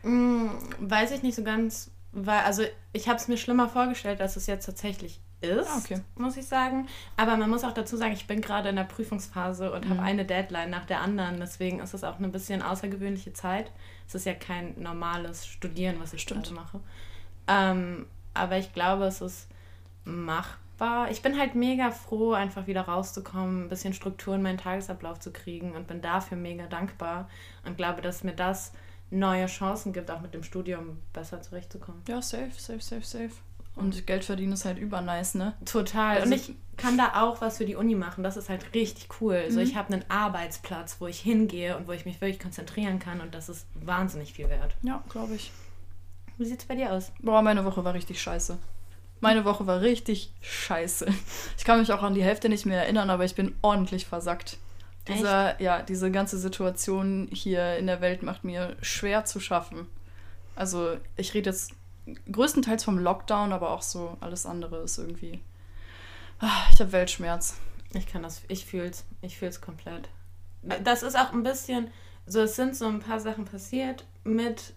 [0.03, 0.47] Mm,
[0.79, 4.47] weiß ich nicht so ganz, weil, also ich habe es mir schlimmer vorgestellt, als es
[4.47, 6.01] jetzt tatsächlich ist, Ah, okay.
[6.15, 6.87] muss ich sagen.
[7.17, 10.05] Aber man muss auch dazu sagen, ich bin gerade in der Prüfungsphase und habe Mhm.
[10.05, 11.39] eine Deadline nach der anderen.
[11.39, 13.71] Deswegen ist es auch eine bisschen außergewöhnliche Zeit.
[14.07, 16.79] Es ist ja kein normales Studieren, was ich gerade mache.
[17.47, 19.47] Ähm, aber ich glaube, es ist
[20.03, 21.11] machbar.
[21.11, 25.31] Ich bin halt mega froh, einfach wieder rauszukommen, ein bisschen Struktur in meinen Tagesablauf zu
[25.31, 27.29] kriegen und bin dafür mega dankbar
[27.65, 28.71] und glaube, dass mir das
[29.11, 32.01] neue Chancen gibt, auch mit dem Studium besser zurechtzukommen.
[32.07, 33.31] Ja, safe, safe, safe, safe.
[33.79, 35.53] Und Geld verdienen ist halt übernice, ne?
[35.65, 36.17] Total.
[36.17, 38.23] Also- und ich kann da auch was für die Uni machen.
[38.23, 39.45] Das ist halt richtig cool.
[39.49, 39.65] So, Mhm.
[39.65, 43.33] ich habe einen Arbeitsplatz, wo ich hingehe und wo ich mich wirklich konzentrieren kann und
[43.35, 44.75] das ist wahnsinnig viel wert.
[44.81, 45.51] Ja, glaube ich.
[46.37, 47.11] Wie sieht's bei dir aus?
[47.21, 48.57] Boah, meine Woche war richtig scheiße.
[49.19, 51.07] Meine Woche war richtig scheiße.
[51.57, 54.57] Ich kann mich auch an die Hälfte nicht mehr erinnern, aber ich bin ordentlich versackt.
[55.09, 59.87] Dieser, ja, diese ganze Situation hier in der Welt macht mir schwer zu schaffen.
[60.55, 61.71] Also, ich rede jetzt
[62.31, 65.39] größtenteils vom Lockdown, aber auch so alles andere ist irgendwie.
[66.39, 67.57] Ah, Ich habe Weltschmerz.
[67.93, 70.09] Ich kann das, ich fühl's, ich fühl's komplett.
[70.83, 71.89] Das ist auch ein bisschen,
[72.27, 74.73] so es sind so ein paar Sachen passiert mit, es-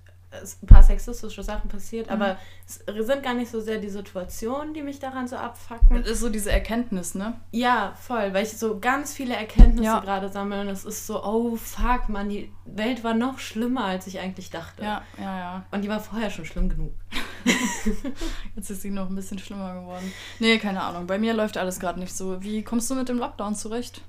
[0.62, 2.12] ein paar sexistische Sachen passiert, Mhm.
[2.12, 5.98] aber es sind gar nicht so sehr die Situationen, die mich daran so abfacken.
[6.02, 7.34] Das ist so diese Erkenntnis, ne?
[7.50, 10.00] Ja, voll, weil ich so ganz viele Erkenntnisse Ja.
[10.00, 14.06] gerade sammle und es ist so, oh fuck, man, die Welt war noch schlimmer, als
[14.06, 14.82] ich eigentlich dachte.
[14.82, 15.64] Ja, ja, ja.
[15.70, 16.94] Und die war vorher schon schlimm genug.
[18.56, 20.12] Jetzt ist sie noch ein bisschen schlimmer geworden.
[20.38, 21.06] Nee, keine Ahnung.
[21.06, 22.42] Bei mir läuft alles gerade nicht so.
[22.42, 24.00] Wie kommst du mit dem Lockdown zurecht?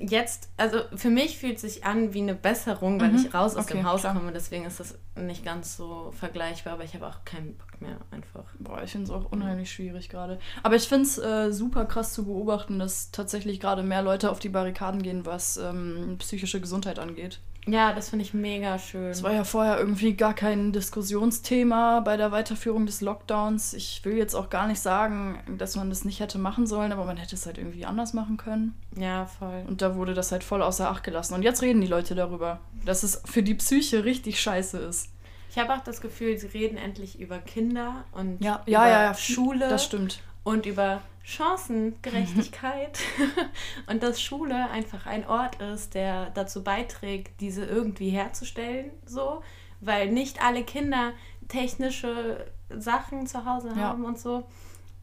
[0.00, 3.64] Jetzt, also für mich fühlt sich an wie eine Besserung, weil Mhm, ich raus aus
[3.64, 4.14] okay, dem Haus klar.
[4.14, 4.32] komme.
[4.32, 8.44] Deswegen ist das nicht ganz so vergleichbar, aber ich habe auch keinen Bock mehr einfach.
[8.58, 10.38] Boah, ich finde es auch unheimlich schwierig gerade.
[10.62, 14.38] Aber ich finde es äh, super krass zu beobachten, dass tatsächlich gerade mehr Leute auf
[14.38, 17.40] die Barrikaden gehen, was ähm, psychische Gesundheit angeht.
[17.70, 19.10] Ja, das finde ich mega schön.
[19.10, 23.74] Es war ja vorher irgendwie gar kein Diskussionsthema bei der Weiterführung des Lockdowns.
[23.74, 27.04] Ich will jetzt auch gar nicht sagen, dass man das nicht hätte machen sollen, aber
[27.04, 28.74] man hätte es halt irgendwie anders machen können.
[28.96, 29.64] Ja, voll.
[29.68, 31.34] Und da wurde das halt voll außer Acht gelassen.
[31.34, 35.10] Und jetzt reden die Leute darüber, dass es für die Psyche richtig scheiße ist.
[35.50, 39.02] Ich habe auch das Gefühl, sie reden endlich über Kinder und Ja, über ja, ja,
[39.04, 39.14] ja.
[39.14, 40.20] Schule Das stimmt.
[40.44, 42.98] und über Chancengerechtigkeit
[43.86, 49.42] und dass Schule einfach ein Ort ist, der dazu beiträgt, diese irgendwie herzustellen, so,
[49.80, 51.12] weil nicht alle Kinder
[51.48, 53.76] technische Sachen zu Hause Ja.
[53.76, 54.44] haben und so.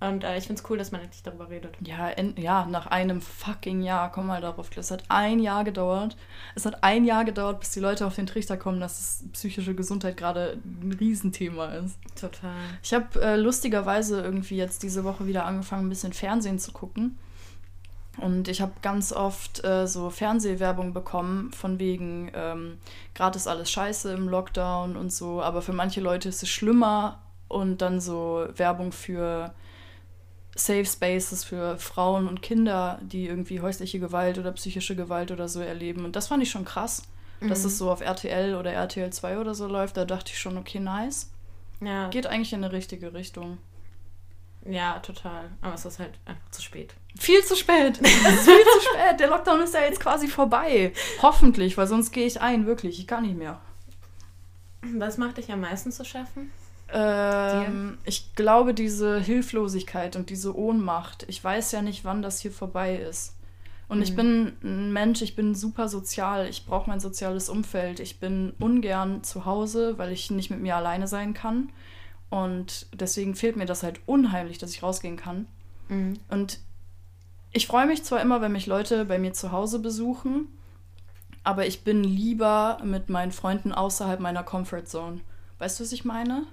[0.01, 1.75] Und äh, ich finde es cool, dass man endlich darüber redet.
[1.79, 4.69] Ja, en- ja, nach einem fucking Jahr, komm mal darauf.
[4.75, 6.17] Es hat ein Jahr gedauert.
[6.53, 10.17] Es hat ein Jahr gedauert, bis die Leute auf den Trichter kommen, dass psychische Gesundheit
[10.17, 11.97] gerade ein Riesenthema ist.
[12.19, 12.51] Total.
[12.83, 17.17] Ich habe äh, lustigerweise irgendwie jetzt diese Woche wieder angefangen, ein bisschen Fernsehen zu gucken.
[18.17, 22.77] Und ich habe ganz oft äh, so Fernsehwerbung bekommen, von wegen, ähm,
[23.13, 27.21] gerade ist alles scheiße im Lockdown und so, aber für manche Leute ist es schlimmer.
[27.47, 29.53] Und dann so Werbung für
[30.55, 35.59] Safe Spaces für Frauen und Kinder, die irgendwie häusliche Gewalt oder psychische Gewalt oder so
[35.59, 36.05] erleben.
[36.05, 37.03] Und das fand ich schon krass,
[37.41, 37.65] dass Mhm.
[37.67, 39.97] es so auf RTL oder RTL 2 oder so läuft.
[39.97, 41.29] Da dachte ich schon, okay, nice.
[41.81, 43.57] Ja, Geht eigentlich in eine richtige Richtung.
[44.65, 45.49] ja, total.
[45.61, 46.93] Aber es ist halt einfach zu spät.
[47.19, 47.99] Viel zu spät.
[48.01, 49.19] Es ist viel zu spät.
[49.19, 50.93] Der Lockdown ist ja jetzt quasi vorbei.
[51.21, 52.97] Hoffentlich, weil sonst gehe ich ein, wirklich.
[52.99, 53.59] Ich kann nicht mehr.
[54.81, 56.51] Was macht dich am meisten zu schaffen?
[56.93, 61.25] Ähm, ich glaube, diese Hilflosigkeit und diese Ohnmacht.
[61.27, 63.35] Ich weiß ja nicht, wann das hier vorbei ist.
[63.87, 64.15] Und ich Mhm.
[64.15, 66.47] bin ein Mensch, ich bin super sozial.
[66.47, 67.99] Ich brauche mein soziales Umfeld.
[67.99, 71.69] Ich bin ungern zu Hause, weil ich nicht mit mir alleine sein kann.
[72.29, 75.47] Und deswegen fehlt mir das halt unheimlich, dass ich rausgehen kann.
[75.89, 76.19] Mhm.
[76.29, 76.59] Und
[77.51, 80.47] ich freue mich zwar immer, wenn mich Leute bei mir zu Hause besuchen,
[81.43, 85.21] aber ich bin lieber mit meinen Freunden außerhalb meiner Comfort Zone.
[85.59, 86.43] Weißt du, was ich meine?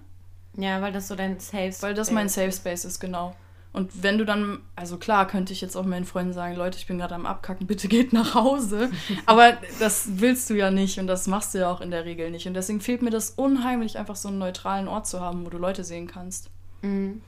[0.56, 2.70] Ja, weil das so dein Safe Weil das mein Space Safe.
[2.70, 3.34] Space ist, genau.
[3.72, 6.86] Und wenn du dann, also klar, könnte ich jetzt auch meinen Freunden sagen, Leute, ich
[6.86, 8.90] bin gerade am Abkacken, bitte geht nach Hause.
[9.26, 12.30] Aber das willst du ja nicht und das machst du ja auch in der Regel
[12.30, 12.46] nicht.
[12.46, 15.58] Und deswegen fehlt mir das unheimlich, einfach so einen neutralen Ort zu haben, wo du
[15.58, 16.50] Leute sehen kannst.
[16.82, 17.22] Mhm.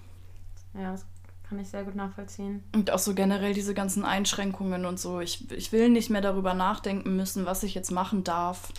[0.75, 1.07] Ja, das
[1.49, 2.63] kann ich sehr gut nachvollziehen.
[2.75, 5.21] Und auch so generell diese ganzen Einschränkungen und so.
[5.21, 8.71] Ich, ich will nicht mehr darüber nachdenken müssen, was ich jetzt machen darf,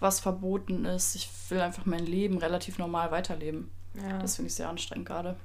[0.00, 1.14] was verboten ist.
[1.14, 3.70] Ich will einfach mein Leben relativ normal weiterleben.
[3.94, 4.18] Ja.
[4.18, 5.36] Das finde ich sehr anstrengend gerade.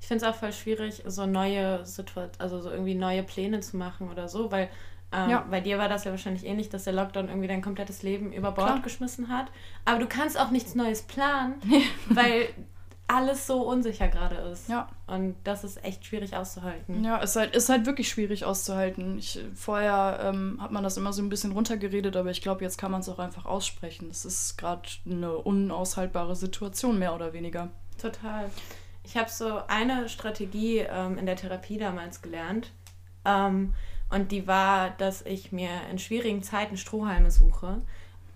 [0.00, 3.76] Ich finde es auch voll schwierig, so neue Situationen, also so irgendwie neue Pläne zu
[3.76, 4.68] machen oder so, weil
[5.12, 5.46] ähm, Ja.
[5.50, 8.52] bei dir war das ja wahrscheinlich ähnlich, dass der Lockdown irgendwie dein komplettes Leben über
[8.52, 8.80] Bord Klar.
[8.80, 9.46] geschmissen hat.
[9.84, 11.54] Aber du kannst auch nichts Neues planen,
[12.08, 12.48] weil
[13.08, 14.68] alles so unsicher gerade ist.
[14.68, 14.88] Ja.
[15.08, 17.02] Und das ist echt schwierig auszuhalten.
[17.02, 19.18] Ja, es ist halt, ist halt wirklich schwierig auszuhalten.
[19.18, 22.78] Ich, vorher ähm, hat man das immer so ein bisschen runtergeredet, aber ich glaube, jetzt
[22.78, 24.08] kann man es auch einfach aussprechen.
[24.10, 27.70] Es ist gerade eine unaushaltbare Situation, mehr oder weniger.
[28.00, 28.50] Total.
[29.04, 32.72] Ich habe so eine Strategie ähm, in der Therapie damals gelernt.
[33.24, 33.74] Ähm,
[34.08, 37.80] und die war, dass ich mir in schwierigen Zeiten Strohhalme suche.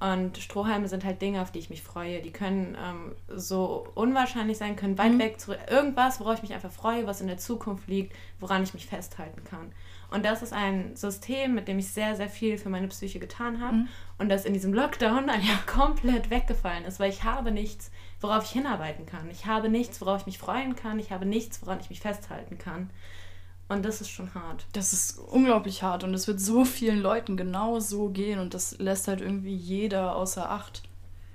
[0.01, 2.21] Und Strohhalme sind halt Dinge, auf die ich mich freue.
[2.21, 5.19] Die können ähm, so unwahrscheinlich sein, können weit Mhm.
[5.19, 5.59] weg zurück.
[5.71, 9.43] Irgendwas, worauf ich mich einfach freue, was in der Zukunft liegt, woran ich mich festhalten
[9.45, 9.73] kann.
[10.11, 13.61] Und das ist ein System, mit dem ich sehr, sehr viel für meine Psyche getan
[13.61, 13.77] habe.
[13.77, 13.89] Mhm.
[14.19, 17.91] Und das in diesem Lockdown einfach komplett weggefallen ist, weil ich habe nichts,
[18.25, 19.31] worauf ich hinarbeiten kann.
[19.31, 20.99] Ich habe nichts, worauf ich mich freuen kann.
[20.99, 22.89] Ich habe nichts, woran ich mich festhalten kann.
[23.69, 24.67] Und das ist schon hart.
[24.73, 28.79] Das ist unglaublich hart und es wird so vielen Leuten genau so gehen und das
[28.79, 30.83] lässt halt irgendwie jeder außer Acht.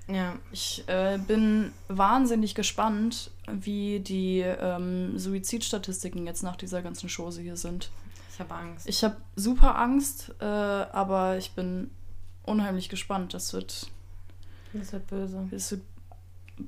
[0.08, 7.40] Ja, Ich äh, bin wahnsinnig gespannt, wie die ähm, Suizidstatistiken jetzt nach dieser ganzen Chose
[7.40, 7.90] hier sind.
[8.32, 8.88] ich habe Angst.
[8.88, 11.90] Ich habe super Angst, äh, aber ich bin
[12.42, 13.34] unheimlich gespannt.
[13.34, 13.88] Das wird,
[14.72, 15.48] das wird böse.
[15.52, 15.82] es wird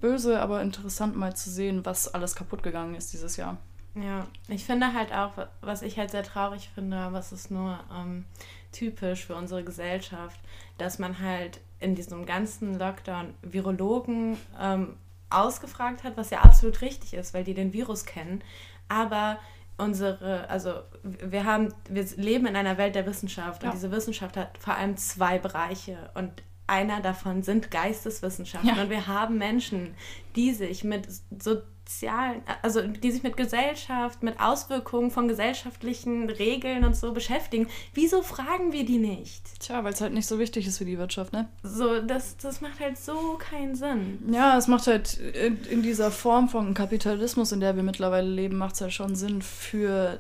[0.01, 3.57] böse, aber interessant mal zu sehen, was alles kaputt gegangen ist dieses Jahr.
[3.95, 8.25] Ja, ich finde halt auch, was ich halt sehr traurig finde, was ist nur ähm,
[8.73, 10.41] typisch für unsere Gesellschaft,
[10.79, 14.97] dass man halt in diesem ganzen Lockdown Virologen ähm,
[15.29, 18.43] ausgefragt hat, was ja absolut richtig ist, weil die den Virus kennen.
[18.89, 19.39] Aber
[19.79, 23.69] unsere, also wir haben, wir leben in einer Welt der Wissenschaft Ja.
[23.69, 26.31] und diese Wissenschaft hat vor allem zwei Bereiche und
[26.73, 28.83] einer davon sind Geisteswissenschaften Ja.
[28.83, 29.95] und wir haben Menschen,
[30.37, 31.07] die sich mit
[31.39, 37.69] sozialen, also die sich mit Gesellschaft, mit Auswirkungen von gesellschaftlichen Regeln und so beschäftigen.
[37.93, 39.43] Wieso fragen wir die nicht?
[39.61, 41.49] Tja, weil es halt nicht so wichtig ist für die Wirtschaft, ne?
[41.63, 44.21] So, das, das macht halt so keinen Sinn.
[44.33, 48.57] Ja, es macht halt in, in dieser Form von Kapitalismus, in der wir mittlerweile leben,
[48.57, 50.19] macht es halt schon Sinn für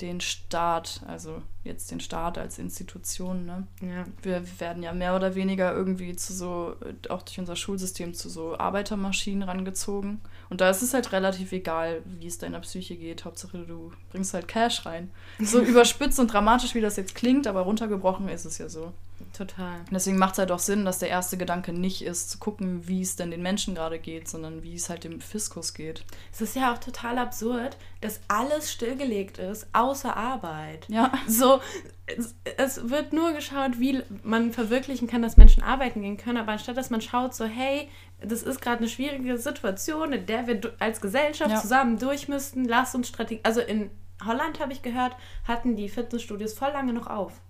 [0.00, 3.66] den Staat, also jetzt den Staat als Institution, ne?
[3.80, 4.04] Ja.
[4.22, 6.76] Wir werden ja mehr oder weniger irgendwie zu so,
[7.08, 10.20] auch durch unser Schulsystem, zu so Arbeitermaschinen rangezogen.
[10.48, 13.24] Und da ist es halt relativ egal, wie es deiner Psyche geht.
[13.24, 15.10] Hauptsache, du bringst halt Cash rein.
[15.40, 18.92] So überspitzt und dramatisch, wie das jetzt klingt, aber runtergebrochen ist es ja so.
[19.36, 19.80] Total.
[19.80, 22.88] Und Deswegen macht es halt auch Sinn, dass der erste Gedanke nicht ist, zu gucken,
[22.88, 26.04] wie es denn den Menschen gerade geht, sondern wie es halt dem Fiskus geht.
[26.32, 30.86] Es ist ja auch total absurd, dass alles stillgelegt ist, außer Arbeit.
[30.88, 31.12] Ja.
[31.28, 31.60] So,
[32.06, 36.52] es, es wird nur geschaut, wie man verwirklichen kann, dass Menschen arbeiten gehen können, aber
[36.52, 37.90] anstatt dass man schaut, so, hey,
[38.22, 41.60] das ist gerade eine schwierige Situation, in der wir als Gesellschaft Ja.
[41.60, 43.40] zusammen durch müssten, lass uns Strategie.
[43.42, 43.90] Also in
[44.24, 45.14] Holland habe ich gehört,
[45.46, 47.42] hatten die Fitnessstudios voll lange noch auf.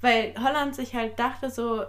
[0.00, 1.84] Weil Holland sich halt dachte, so,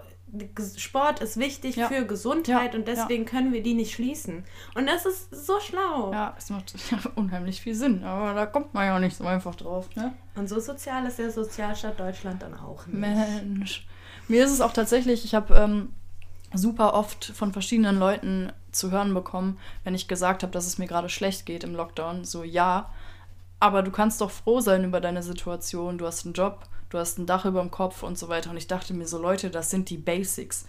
[0.76, 1.88] Sport ist wichtig Ja.
[1.88, 4.44] für Gesundheit Ja, und deswegen können wir die nicht schließen.
[4.74, 6.10] Und das ist so schlau.
[6.12, 6.74] Ja, es macht
[7.16, 10.14] unheimlich viel Sinn, aber da kommt man ja auch nicht so einfach drauf, ne?
[10.34, 12.98] Und so sozial ist der Sozialstaat Deutschland dann auch nicht.
[12.98, 13.86] Mensch.
[14.28, 15.92] Mir ist es auch tatsächlich, ich habe ähm,
[16.54, 20.86] super oft von verschiedenen Leuten zu hören bekommen, wenn ich gesagt habe, dass es mir
[20.86, 22.90] gerade schlecht geht im Lockdown, so ja,
[23.60, 26.60] aber du kannst doch froh sein über deine Situation, du hast einen Job,
[26.92, 28.50] du hast ein Dach über dem Kopf und so weiter.
[28.50, 30.66] Und ich dachte mir so, Leute, das sind die Basics.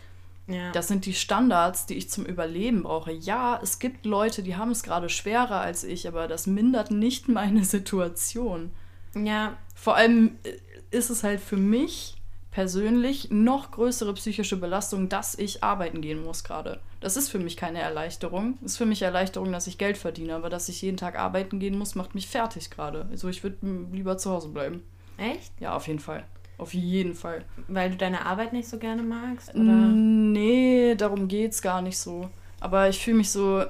[0.47, 0.71] Ja.
[0.71, 3.11] Das sind die Standards, die ich zum Überleben brauche.
[3.11, 7.29] Ja, es gibt Leute, die haben es gerade schwerer als ich, aber das mindert nicht
[7.29, 8.71] meine Situation.
[9.15, 10.57] ja, Vor allem äh,
[10.95, 12.15] ist es halt für mich
[12.51, 16.79] persönlich noch größere psychische Belastung, dass ich arbeiten gehen muss gerade.
[16.99, 18.59] Das ist für mich keine Erleichterung.
[18.63, 21.59] Es ist für mich Erleichterung, dass ich Geld verdiene, aber dass ich jeden Tag arbeiten
[21.59, 23.07] gehen muss, macht mich fertig gerade.
[23.09, 23.57] Also ich würde
[23.91, 24.83] lieber zu Hause bleiben.
[25.31, 25.51] Echt?
[25.59, 26.23] Ja, auf jeden Fall.
[26.57, 27.43] Auf jeden Fall.
[27.67, 29.53] Weil du deine Arbeit nicht so gerne magst?
[29.55, 29.63] Oder?
[29.63, 32.29] Nee, darum geht's gar nicht so.
[32.59, 33.63] Aber ich fühle mich so.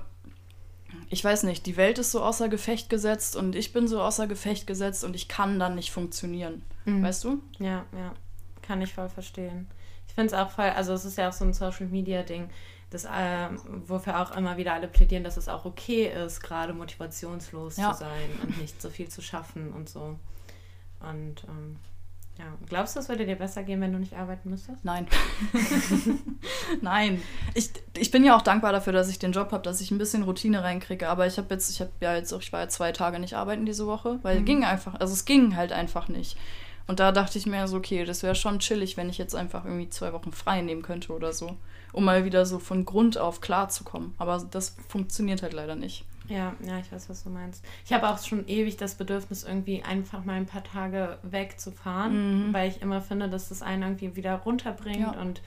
[1.09, 4.27] Ich weiß nicht, die Welt ist so außer Gefecht gesetzt und ich bin so außer
[4.27, 6.63] Gefecht gesetzt und ich kann dann nicht funktionieren.
[6.85, 7.03] Mhm.
[7.03, 7.41] Weißt du?
[7.59, 8.13] Ja, ja.
[8.61, 9.67] Kann ich voll verstehen.
[10.07, 12.49] Ich finde es auch voll, also es ist ja auch so ein Social Media Ding,
[12.89, 17.77] das, ähm, wofür auch immer wieder alle plädieren, dass es auch okay ist, gerade motivationslos
[17.77, 17.91] Ja.
[17.93, 20.17] zu sein und nicht so viel zu schaffen und so.
[21.03, 21.77] Und ähm,
[22.39, 24.83] ja, glaubst du, es würde dir besser gehen, wenn du nicht arbeiten müsstest?
[24.83, 25.05] Nein.
[26.81, 27.21] Nein.
[27.53, 29.97] Ich, ich bin ja auch dankbar dafür, dass ich den Job habe, dass ich ein
[29.97, 31.09] bisschen Routine reinkriege.
[31.09, 33.35] Aber ich habe jetzt, ich habe ja jetzt auch, ich war ja zwei Tage nicht
[33.35, 34.45] arbeiten diese Woche, weil Mhm.
[34.45, 36.37] ging einfach, also es ging halt einfach nicht.
[36.87, 39.63] Und da dachte ich mir so, okay, das wäre schon chillig, wenn ich jetzt einfach
[39.63, 41.55] irgendwie zwei Wochen frei nehmen könnte oder so,
[41.93, 44.13] um mal wieder so von Grund auf klarzukommen.
[44.17, 46.03] Aber das funktioniert halt leider nicht.
[46.29, 47.63] Ja, ja, ich weiß, was du meinst.
[47.85, 52.53] Ich habe auch schon ewig das Bedürfnis, irgendwie einfach mal ein paar Tage wegzufahren, Mhm.
[52.53, 55.11] weil ich immer finde, dass das einen irgendwie wieder runterbringt Ja.
[55.21, 55.41] und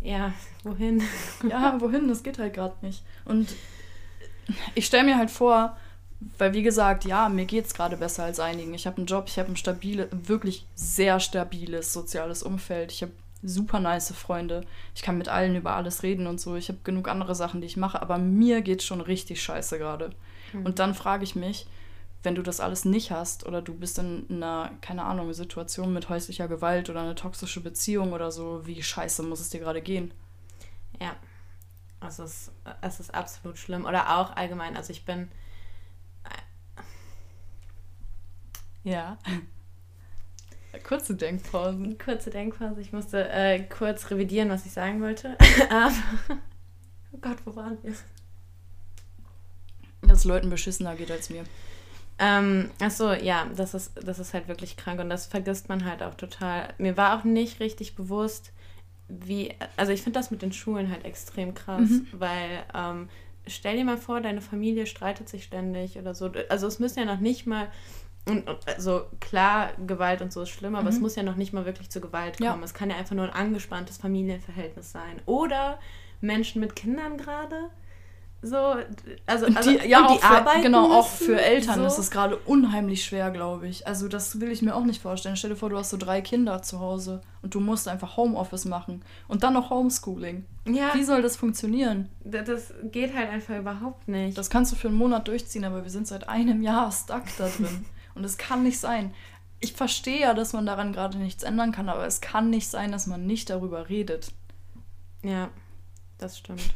[0.00, 1.02] ja, wohin?
[1.48, 2.08] Ja, wohin?
[2.08, 3.02] Das geht halt gerade nicht.
[3.24, 3.48] Und
[4.74, 5.76] ich stelle mir halt vor,
[6.38, 8.72] weil wie gesagt, ja, mir geht es gerade besser als einigen.
[8.74, 12.92] Ich habe einen Job, ich habe ein stabiles, wirklich sehr stabiles soziales Umfeld.
[12.92, 13.12] Ich habe
[13.44, 14.62] super nice Freunde.
[14.94, 16.56] Ich kann mit allen über alles reden und so.
[16.56, 20.10] Ich habe genug andere Sachen, die ich mache, aber mir geht schon richtig scheiße gerade.
[20.52, 21.66] Und dann frage ich mich,
[22.22, 26.08] wenn du das alles nicht hast oder du bist in einer, keine Ahnung, Situation mit
[26.08, 30.12] häuslicher Gewalt oder eine toxische Beziehung oder so, wie scheiße muss es dir gerade gehen?
[31.00, 31.16] Ja.
[32.06, 32.52] Es ist,
[32.82, 33.84] es ist absolut schlimm.
[33.86, 35.30] Oder auch allgemein, also ich bin.
[38.84, 39.18] Ja.
[40.82, 41.98] Kurze Denkpausen.
[41.98, 42.80] Kurze Denkpause.
[42.80, 45.36] Ich musste äh, kurz revidieren, was ich sagen wollte.
[45.70, 45.92] Aber.
[47.12, 47.94] oh Gott, wo waren wir?
[50.02, 51.44] Dass Leuten beschissener geht als mir.
[52.18, 56.02] Ähm, achso, ja, das ist, das ist halt wirklich krank und das vergisst man halt
[56.02, 56.68] auch total.
[56.78, 58.52] Mir war auch nicht richtig bewusst,
[59.08, 62.06] wie, also ich finde das mit den Schulen halt extrem krass, Mhm.
[62.12, 63.08] weil ähm,
[63.46, 66.30] stell dir mal vor, deine Familie streitet sich ständig oder so.
[66.48, 67.66] Also es müssen ja noch nicht mal,
[68.26, 71.02] und, also klar, Gewalt und so ist schlimm, aber es Mhm.
[71.02, 72.58] muss ja noch nicht mal wirklich zu Gewalt kommen.
[72.60, 72.64] Ja.
[72.64, 75.20] Es kann ja einfach nur ein angespanntes Familienverhältnis sein.
[75.26, 75.78] Oder
[76.20, 77.70] Menschen mit Kindern gerade.
[78.46, 78.56] So,
[79.24, 81.86] also, also die, ja, auch für, genau, auch müssen, für Eltern so.
[81.86, 83.86] ist es gerade unheimlich schwer, glaube ich.
[83.86, 85.36] Also das will ich mir auch nicht vorstellen.
[85.38, 88.66] Stell dir vor, du hast so drei Kinder zu Hause und du musst einfach Homeoffice
[88.66, 90.44] machen und dann noch Homeschooling.
[90.68, 92.10] Ja, Wie soll das funktionieren?
[92.22, 94.36] das geht halt einfach überhaupt nicht.
[94.36, 97.48] Das kannst du für einen Monat durchziehen, aber wir sind seit einem Jahr stuck da
[97.48, 97.86] drin.
[98.14, 99.14] und es kann nicht sein.
[99.60, 102.92] Ich verstehe ja, dass man daran gerade nichts ändern kann, aber es kann nicht sein,
[102.92, 104.32] dass man nicht darüber redet.
[105.22, 105.50] Ja,
[106.18, 106.74] das stimmt.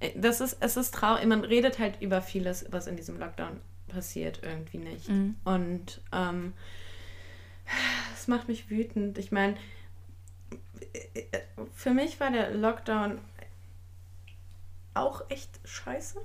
[0.00, 1.26] Äh, Das ist, es ist traurig.
[1.26, 5.08] Man redet halt über vieles, was in diesem Lockdown passiert, irgendwie nicht.
[5.08, 5.36] Mhm.
[5.44, 6.52] Und ähm,
[8.14, 9.18] es macht mich wütend.
[9.18, 9.56] Ich meine,
[11.74, 13.20] für mich war der Lockdown
[14.94, 16.20] auch echt scheiße.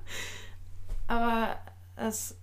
[1.06, 1.56] Aber
[1.96, 2.36] es,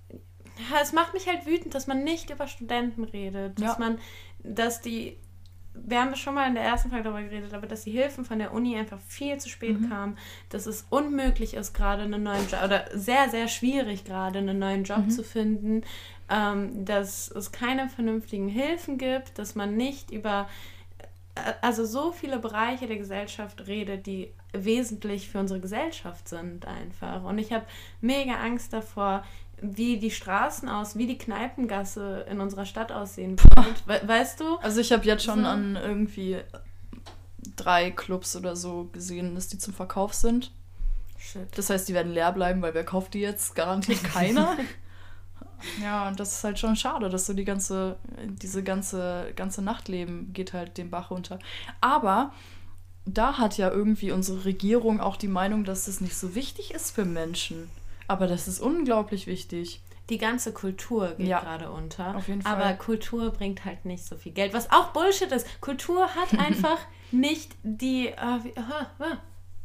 [0.72, 3.60] ja, es macht mich halt wütend, dass man nicht über Studenten redet.
[3.60, 3.76] Dass Ja.
[3.80, 4.00] man,
[4.44, 5.18] dass die,
[5.74, 8.40] wir haben schon mal in der ersten Folge darüber geredet, aber dass die Hilfen von
[8.40, 9.90] der Uni einfach viel zu spät Mhm.
[9.90, 10.18] kamen,
[10.50, 14.84] dass es unmöglich ist, gerade einen neuen Job, oder sehr, sehr schwierig gerade einen neuen
[14.86, 15.10] Job Mhm.
[15.10, 15.84] zu finden,
[16.30, 20.48] ähm, dass es keine vernünftigen Hilfen gibt, dass man nicht über
[21.36, 27.26] äh, also so viele Bereiche der Gesellschaft redet, die wesentlich für unsere Gesellschaft sind einfach.
[27.26, 27.66] Und ich habe
[28.00, 29.26] mega Angst davor,
[29.62, 33.88] wie die Straßen aus, wie die Kneipengasse in unserer Stadt aussehen wird.
[33.88, 34.58] We weißt du?
[34.58, 35.48] Also ich habe jetzt schon So.
[35.48, 36.38] an irgendwie
[37.56, 40.52] drei Clubs oder so gesehen, dass die zum Verkauf sind.
[41.18, 41.48] Shit.
[41.58, 43.56] Das heißt, die werden leer bleiben, weil wer kauft die jetzt?
[43.56, 44.58] Garantiert keiner.
[45.82, 47.98] ja, und das ist halt schon schade, dass so die ganze,
[48.42, 51.40] diese ganze, ganze Nachtleben geht halt den Bach runter.
[51.82, 52.34] Aber
[53.06, 56.92] da hat ja irgendwie unsere Regierung auch die Meinung, dass das nicht so wichtig ist
[56.92, 57.70] für Menschen.
[58.08, 59.82] Aber das ist unglaublich wichtig.
[60.10, 62.16] Die ganze Kultur geht Ja, gerade unter.
[62.16, 62.78] auf jeden Aber Fall.
[62.78, 64.54] Kultur bringt halt nicht so viel Geld.
[64.54, 65.48] Was auch Bullshit ist.
[65.62, 66.78] Kultur hat einfach
[67.12, 68.10] nicht die.
[68.10, 69.18] Äh, wie, aha, ah,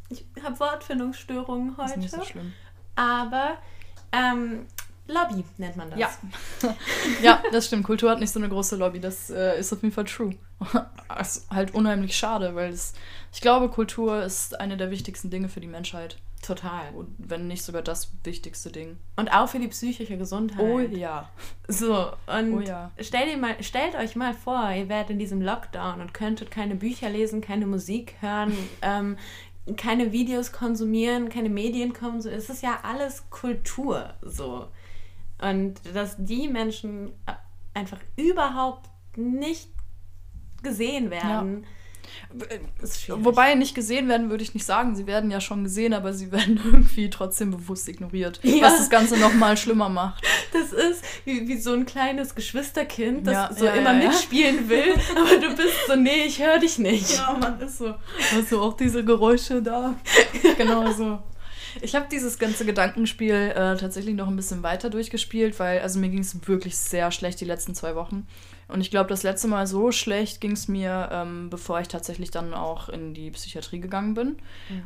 [0.08, 2.00] ich habe Wortfindungsstörungen Das ist heute.
[2.00, 2.52] nicht so schlimm.
[2.96, 3.58] aber
[4.12, 4.66] ähm,
[5.06, 5.98] Lobby nennt man das.
[5.98, 6.10] Ja.
[7.22, 7.84] ja, das stimmt.
[7.84, 9.00] Kultur hat nicht so eine große Lobby.
[9.00, 10.34] Das äh, ist auf jeden Fall true.
[11.08, 12.92] Das ist halt unheimlich schade, weil es,
[13.32, 16.16] ich glaube, Kultur ist eine der wichtigsten Dinge für die Menschheit.
[16.42, 16.94] Total.
[16.94, 18.96] Und wenn nicht sogar das wichtigste Ding.
[19.16, 20.60] Und auch für die psychische Gesundheit.
[20.60, 21.28] Oh ja.
[21.68, 22.90] So, und Oh ja.
[22.98, 26.76] stell dir mal, stellt euch mal vor, ihr wärt in diesem Lockdown und könntet keine
[26.76, 29.18] Bücher lesen, keine Musik hören, ähm,
[29.76, 32.38] keine Videos konsumieren, keine Medien konsumieren.
[32.38, 34.68] Es ist ja alles Kultur so.
[35.42, 37.12] Und dass die Menschen
[37.74, 39.68] einfach überhaupt nicht
[40.62, 41.79] gesehen werden, schwierig.
[43.08, 44.94] Wobei nicht gesehen werden, würde ich nicht sagen.
[44.94, 48.40] Sie werden ja schon gesehen, aber sie werden irgendwie trotzdem bewusst ignoriert.
[48.42, 48.66] Ja.
[48.66, 50.24] Was das Ganze nochmal schlimmer macht.
[50.52, 54.94] Das ist wie, wie so ein kleines Geschwisterkind, das Ja, so ja, immer mitspielen will,
[55.16, 57.18] aber du bist so, nee, ich höre dich nicht.
[57.18, 57.94] Ja, man ist so.
[58.34, 59.94] Hast du auch diese Geräusche da?
[60.56, 61.20] genau so.
[61.82, 66.08] Ich habe dieses ganze Gedankenspiel äh, tatsächlich noch ein bisschen weiter durchgespielt, weil also mir
[66.08, 68.26] ging es wirklich sehr schlecht die letzten zwei Wochen.
[68.70, 72.30] Und ich glaube, das letzte Mal so schlecht ging es mir, ähm, bevor ich tatsächlich
[72.30, 74.36] dann auch in die Psychiatrie gegangen bin.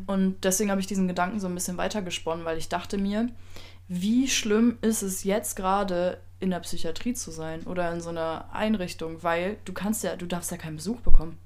[0.06, 3.28] Und deswegen habe ich diesen Gedanken so ein bisschen weitergesponnen, weil ich dachte mir,
[3.88, 8.48] wie schlimm ist es jetzt gerade in der Psychiatrie zu sein oder in so einer
[8.52, 11.38] Einrichtung, weil du kannst ja, du darfst ja keinen Besuch bekommen.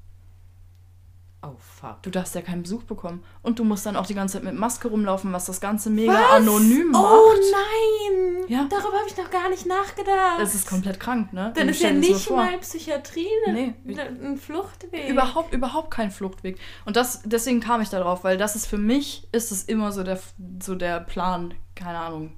[1.41, 2.03] Oh fuck.
[2.03, 3.23] Du darfst ja keinen Besuch bekommen.
[3.43, 6.13] Und du musst dann auch die ganze Zeit mit Maske rumlaufen, was das Ganze mega
[6.13, 6.33] Was?
[6.33, 7.05] anonym macht.
[7.13, 8.45] Oh nein!
[8.49, 8.67] Ja.
[8.69, 10.41] Darüber habe ich noch gar nicht nachgedacht.
[10.41, 11.53] Das ist komplett krank, ne?
[11.55, 13.95] Dann ist ja nicht mal Psychiatrie ne, Nee.
[13.95, 15.09] ne, ein Fluchtweg.
[15.09, 16.59] Überhaupt, überhaupt kein Fluchtweg.
[16.87, 19.93] Und das, deswegen kam ich da drauf, weil das ist für mich, ist es immer
[19.93, 20.19] so der,
[20.61, 22.33] so der Plan, keine Ahnung,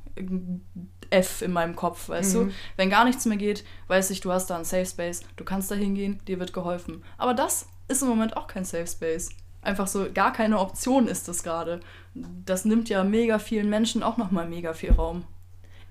[1.08, 2.48] F in meinem Kopf, weißt Mhm.
[2.48, 2.54] du?
[2.76, 5.70] Wenn gar nichts mehr geht, weiß ich, du hast da einen Safe Space, du kannst
[5.70, 7.02] da hingehen, dir wird geholfen.
[7.18, 9.30] Aber das ist im Moment auch kein Safe Space.
[9.62, 11.80] Einfach so, gar keine Option ist das gerade.
[12.14, 15.24] Das nimmt ja mega vielen Menschen auch nochmal mega viel Raum.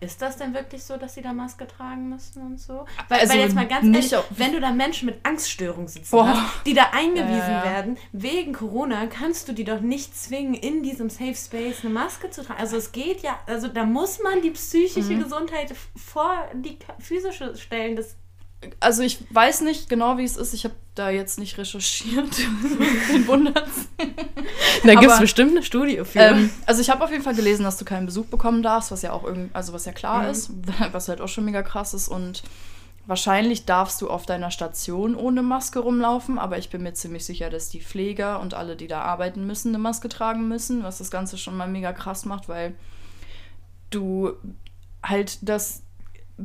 [0.01, 2.85] ist das denn wirklich so, dass sie da Maske tragen müssen und so?
[3.09, 6.27] Weil, Also weil jetzt mal ganz ehrlich, wenn du da Menschen mit Angststörungen sitzen Boah.
[6.29, 10.81] hast, die da eingewiesen Ja, werden, wegen Corona, kannst du die doch nicht zwingen, in
[10.83, 12.59] diesem Safe Space eine Maske zu tragen.
[12.59, 15.23] Also es geht ja, also da muss man die psychische Mhm.
[15.23, 17.95] Gesundheit vor die physische stellen.
[17.97, 18.15] Das
[18.81, 20.53] Also ich weiß nicht genau, wie es ist.
[20.53, 22.29] Ich habe da jetzt nicht recherchiert.
[23.07, 23.87] Kein Wundert's.
[24.83, 26.19] da gibt's Aber- bestimmt eine Studie für.
[26.19, 29.01] Ähm, also ich habe auf jeden Fall gelesen, dass du keinen Besuch bekommen darfst, was
[29.01, 30.29] ja auch irgend, also was ja klar Mhm.
[30.29, 30.51] ist,
[30.91, 32.09] was halt auch schon mega krass ist.
[32.09, 32.43] Und
[33.07, 37.49] wahrscheinlich darfst du auf deiner Station ohne Maske rumlaufen, aber ich bin mir ziemlich sicher,
[37.49, 41.09] dass die Pfleger und alle, die da arbeiten müssen, eine Maske tragen müssen, was das
[41.11, 42.75] Ganze schon mal mega krass macht, weil
[43.89, 44.33] du
[45.01, 45.81] halt das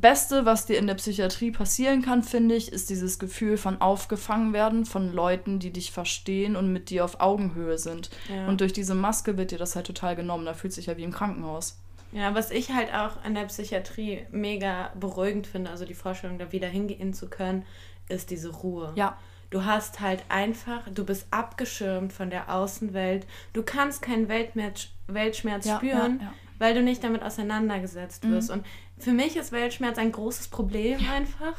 [0.01, 4.53] Beste, was dir in der Psychiatrie passieren kann, finde ich, ist dieses Gefühl von aufgefangen
[4.53, 8.11] werden von Leuten, die dich verstehen und mit dir auf Augenhöhe sind.
[8.29, 8.47] Ja.
[8.49, 10.45] Und durch diese Maske wird dir das halt total genommen.
[10.47, 11.79] Da fühlt sich ja wie im Krankenhaus.
[12.13, 16.53] Ja, was ich halt auch an der Psychiatrie mega beruhigend finde, also die Vorstellung, da
[16.53, 17.65] wieder hingehen zu können,
[18.09, 18.93] ist diese Ruhe.
[18.97, 19.17] Ja.
[19.51, 23.27] Du hast halt einfach, du bist abgeschirmt von der Außenwelt.
[23.53, 28.31] Du kannst keinen Weltmerz, Weltschmerz Ja, spüren, ja, weil du nicht damit auseinandergesetzt Mhm.
[28.33, 28.51] wirst.
[28.51, 28.65] Und
[29.05, 31.55] für mich ist Weltschmerz ein großes Problem einfach.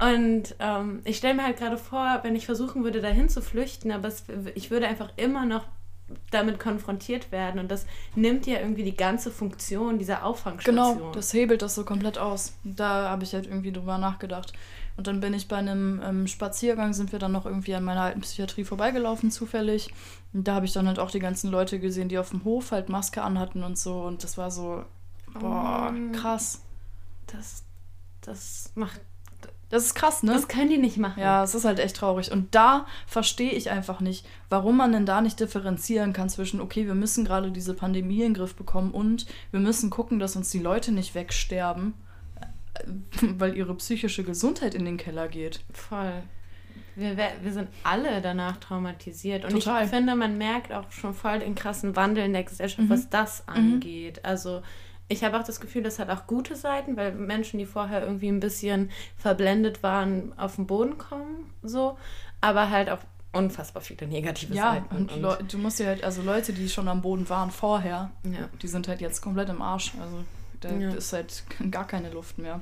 [0.00, 3.92] Und ähm, ich stelle mir halt gerade vor, wenn ich versuchen würde, dahin zu flüchten,
[3.92, 5.66] aber es, ich würde einfach immer noch
[6.30, 7.60] damit konfrontiert werden.
[7.60, 10.96] Und das nimmt ja irgendwie die ganze Funktion dieser Auffangstation.
[10.96, 12.54] Genau, das hebelt das so komplett aus.
[12.64, 14.52] Da habe ich halt irgendwie drüber nachgedacht.
[14.96, 18.02] Und dann bin ich bei einem ähm, Spaziergang, sind wir dann noch irgendwie an meiner
[18.02, 19.92] alten Psychiatrie vorbeigelaufen, zufällig.
[20.32, 22.72] Und da habe ich dann halt auch die ganzen Leute gesehen, die auf dem Hof
[22.72, 24.00] halt Maske anhatten und so.
[24.00, 24.84] Und das war so,
[25.38, 26.12] boah, Oh.
[26.12, 26.62] krass.
[27.26, 27.64] das,
[28.22, 29.00] das macht.
[29.68, 30.32] Das ist krass, ne?
[30.32, 31.20] Das können die nicht machen.
[31.20, 32.32] Ja, es ist halt echt traurig.
[32.32, 36.86] Und da verstehe ich einfach nicht, warum man denn da nicht differenzieren kann zwischen, okay,
[36.88, 40.50] wir müssen gerade diese Pandemie in den Griff bekommen und wir müssen gucken, dass uns
[40.50, 41.94] die Leute nicht wegsterben,
[42.74, 42.86] äh,
[43.38, 45.60] weil ihre psychische Gesundheit in den Keller geht.
[45.72, 46.14] Voll.
[46.96, 49.44] Wir, wir sind alle danach traumatisiert.
[49.44, 49.84] Und Total.
[49.84, 52.90] ich finde, man merkt auch schon voll den krassen Wandel in der Gesellschaft, Mhm.
[52.90, 54.24] was das angeht.
[54.24, 54.62] Also
[55.10, 58.28] ich habe auch das Gefühl, das hat auch gute Seiten, weil Menschen, die vorher irgendwie
[58.28, 61.98] ein bisschen verblendet waren, auf den Boden kommen, so.
[62.40, 63.00] Aber halt auch
[63.32, 64.96] unfassbar viele negative Ja, Seiten.
[64.96, 68.48] und, Leu- du musst dir halt, also Leute, die schon am Boden waren vorher, ja.
[68.62, 69.92] die sind halt jetzt komplett im Arsch.
[70.00, 70.24] Also
[70.60, 70.90] da Ja.
[70.94, 72.60] ist halt gar keine Luft mehr.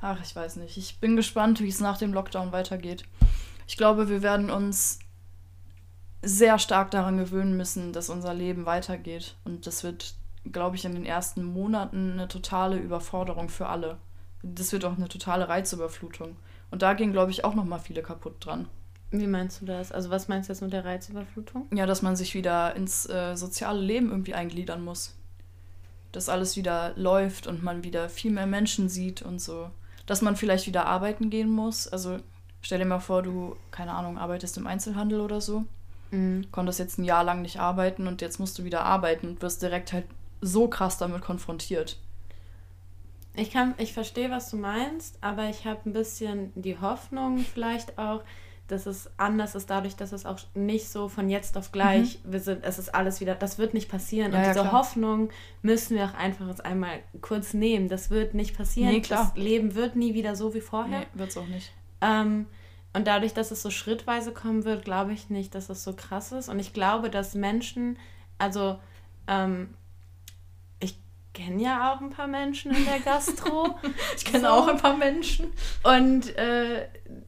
[0.00, 0.76] Ach, ich weiß nicht.
[0.76, 3.04] Ich bin gespannt, wie es nach dem Lockdown weitergeht.
[3.66, 4.98] Ich glaube, wir werden uns
[6.22, 9.34] sehr stark daran gewöhnen müssen, dass unser Leben weitergeht.
[9.44, 10.14] Und das wird,
[10.50, 13.98] glaube ich, in den ersten Monaten eine totale Überforderung für alle.
[14.42, 16.36] Das wird auch eine totale Reizüberflutung.
[16.70, 18.66] Und da gehen, glaube ich, auch noch mal viele kaputt dran.
[19.12, 19.92] Wie meinst du das?
[19.92, 21.66] Also was meinst du jetzt mit der Reizüberflutung?
[21.72, 25.14] Ja, dass man sich wieder ins äh, soziale Leben irgendwie eingliedern muss.
[26.12, 29.70] Dass alles wieder läuft und man wieder viel mehr Menschen sieht und so.
[30.06, 31.86] Dass man vielleicht wieder arbeiten gehen muss.
[31.86, 32.18] Also
[32.62, 35.64] stell dir mal vor, du, keine Ahnung, arbeitest im Einzelhandel oder so.
[36.10, 36.46] Mhm.
[36.50, 39.62] Konntest jetzt ein Jahr lang nicht arbeiten und jetzt musst du wieder arbeiten und wirst
[39.62, 40.06] direkt halt
[40.42, 41.98] so krass damit konfrontiert.
[43.34, 47.96] Ich kann, ich verstehe, was du meinst, aber ich habe ein bisschen die Hoffnung vielleicht
[47.98, 48.22] auch,
[48.68, 52.40] dass es anders ist, dadurch, dass es auch nicht so von jetzt auf gleich, wir
[52.40, 54.28] sind, es ist alles wieder, das wird nicht passieren.
[54.28, 54.34] Mhm.
[54.34, 54.72] Ja, und ja, diese klar.
[54.72, 55.30] Hoffnung
[55.62, 57.88] müssen wir auch einfach jetzt einmal kurz nehmen.
[57.88, 58.92] Das wird nicht passieren.
[58.92, 59.32] Nee, klar.
[59.34, 61.00] Das Leben wird nie wieder so wie vorher.
[61.00, 61.72] Nee, wird's auch nicht.
[62.00, 62.46] Ähm,
[62.94, 66.32] und dadurch, dass es so schrittweise kommen wird, glaube ich nicht, dass es so krass
[66.32, 66.48] ist.
[66.48, 67.98] Und ich glaube, dass Menschen,
[68.38, 68.78] also
[69.26, 69.74] ähm,
[71.32, 73.78] kenne ja auch ein paar Menschen in der Gastro.
[74.16, 74.46] Ich kenne So.
[74.48, 75.52] auch ein paar Menschen.
[75.82, 76.86] Und äh,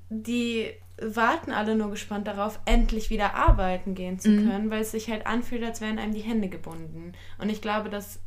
[0.09, 4.49] die warten alle nur gespannt darauf, endlich wieder arbeiten gehen zu Mhm.
[4.51, 7.13] können, weil es sich halt anfühlt, als wären einem die Hände gebunden.
[7.39, 8.21] Und ich glaube, dass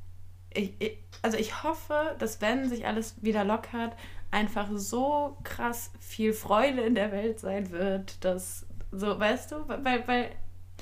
[0.54, 3.96] ich, ich, also ich hoffe, dass wenn sich alles wieder lockert,
[4.32, 10.08] einfach so krass viel Freude in der Welt sein wird, dass so, weißt du, weil,
[10.08, 10.30] weil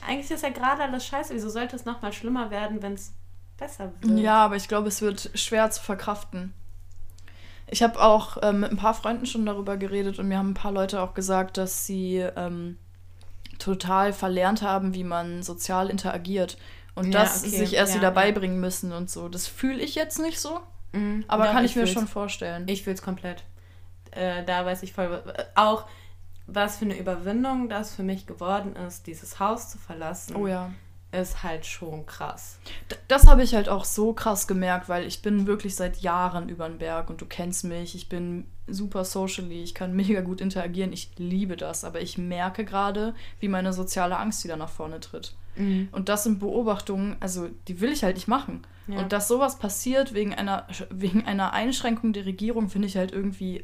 [0.05, 1.33] eigentlich ist ja gerade alles scheiße.
[1.33, 3.13] Wieso sollte es nochmal schlimmer werden, wenn es
[3.57, 4.19] besser wird?
[4.19, 6.53] Ja, aber ich glaube, es wird schwer zu verkraften.
[7.67, 10.55] Ich habe auch ähm, mit ein paar Freunden schon darüber geredet und mir haben ein
[10.55, 12.77] paar Leute auch gesagt, dass sie ähm,
[13.57, 16.57] total verlernt haben, wie man sozial interagiert
[16.93, 17.57] und Ja, das okay.
[17.57, 18.13] sich erst Ja, wieder ja.
[18.13, 19.29] beibringen müssen und so.
[19.29, 20.59] Das fühle ich jetzt nicht so,
[20.93, 21.25] Mhm.
[21.27, 21.93] aber Doch, kann ich, mir fühl's.
[21.93, 22.65] schon vorstellen.
[22.67, 23.43] Ich fühle es komplett.
[24.11, 25.21] Äh, da weiß ich voll.
[25.55, 25.85] Auch
[26.47, 30.35] was für eine Überwindung das für mich geworden ist, dieses Haus zu verlassen.
[30.35, 30.69] oh ja.
[31.21, 32.59] Ist halt schon krass.
[32.91, 36.49] D- Das habe ich halt auch so krass gemerkt, weil ich bin wirklich seit Jahren
[36.49, 37.95] über den Berg und du kennst mich.
[37.95, 40.93] Ich bin super socially, ich kann mega gut interagieren.
[40.93, 45.35] Ich liebe das, aber ich merke gerade, wie meine soziale Angst wieder nach vorne tritt.
[45.57, 48.67] Und das sind Beobachtungen, also die will ich halt nicht machen.
[48.87, 48.99] Ja.
[48.99, 53.63] Und dass sowas passiert wegen einer, wegen einer Einschränkung der Regierung, finde ich halt irgendwie.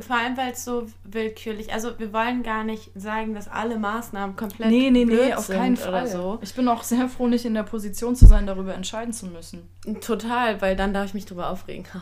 [0.00, 4.36] Vor allem, weil es so willkürlich, also wir wollen gar nicht sagen, dass alle Maßnahmen
[4.36, 6.06] komplett Nee, nee, nee, auf keinen Fall.
[6.06, 6.38] so.
[6.42, 9.66] Ich bin auch sehr froh, nicht in der Position zu sein, darüber entscheiden zu müssen.
[10.02, 11.86] Total, weil dann darf ich mich drüber aufregen.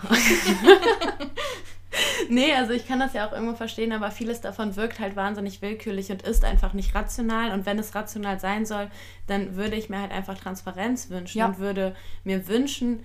[2.29, 5.63] nee, also ich kann das ja auch irgendwo verstehen, aber vieles davon wirkt halt wahnsinnig
[5.63, 7.53] willkürlich und ist einfach nicht rational.
[7.53, 8.91] Und wenn es rational sein soll,
[9.27, 11.47] dann würde ich mir halt einfach Transparenz wünschen Ja.
[11.47, 13.05] und würde mir wünschen,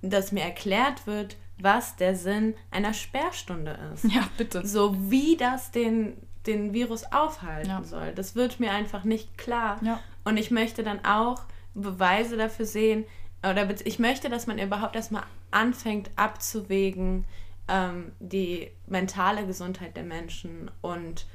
[0.00, 4.04] dass mir erklärt wird, was der Sinn einer Sperrstunde ist.
[4.04, 4.66] Ja, bitte.
[4.66, 7.84] So wie das den, den Virus aufhalten Ja.
[7.84, 8.12] soll.
[8.12, 9.78] Das wird mir einfach nicht klar.
[9.82, 10.00] Ja.
[10.24, 11.42] Und ich möchte dann auch
[11.74, 13.04] Beweise dafür sehen,
[13.42, 17.24] oder ich möchte, dass man überhaupt erstmal anfängt abzuwägen,
[17.68, 21.26] ähm, die mentale Gesundheit der Menschen und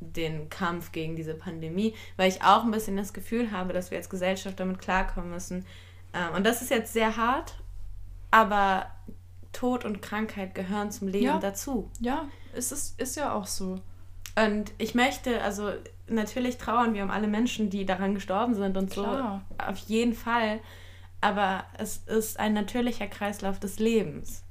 [0.00, 3.96] den Kampf gegen diese Pandemie, weil ich auch ein bisschen das Gefühl habe, dass wir
[3.98, 5.64] als Gesellschaft damit klarkommen müssen.
[6.12, 7.54] Ähm, und das ist jetzt sehr hart,
[8.30, 8.86] aber
[9.54, 11.38] Tod und Krankheit gehören zum Leben Ja.
[11.38, 11.90] dazu.
[12.00, 13.80] Ja, es ist, ist ja auch so.
[14.36, 15.70] Und ich möchte, also
[16.08, 19.42] natürlich trauern wir um alle Menschen, die daran gestorben sind und Klar.
[19.58, 19.64] so.
[19.64, 20.60] Auf jeden Fall.
[21.20, 24.42] Aber es ist ein natürlicher Kreislauf des Lebens.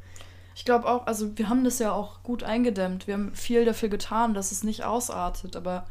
[0.55, 3.05] Ich glaube auch, also wir haben das ja auch gut eingedämmt.
[3.07, 5.85] Wir haben viel dafür getan, dass es nicht ausartet, aber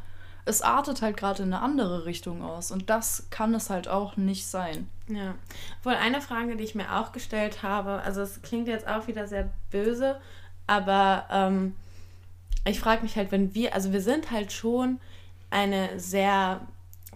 [0.45, 4.17] es artet halt gerade in eine andere Richtung aus und das kann es halt auch
[4.17, 4.89] nicht sein.
[5.07, 5.35] Ja.
[5.83, 9.27] Wohl eine Frage, die ich mir auch gestellt habe, also es klingt jetzt auch wieder
[9.27, 10.19] sehr böse,
[10.67, 11.75] aber ähm,
[12.65, 14.99] ich frage mich halt, wenn wir, also wir sind halt schon
[15.49, 16.61] eine sehr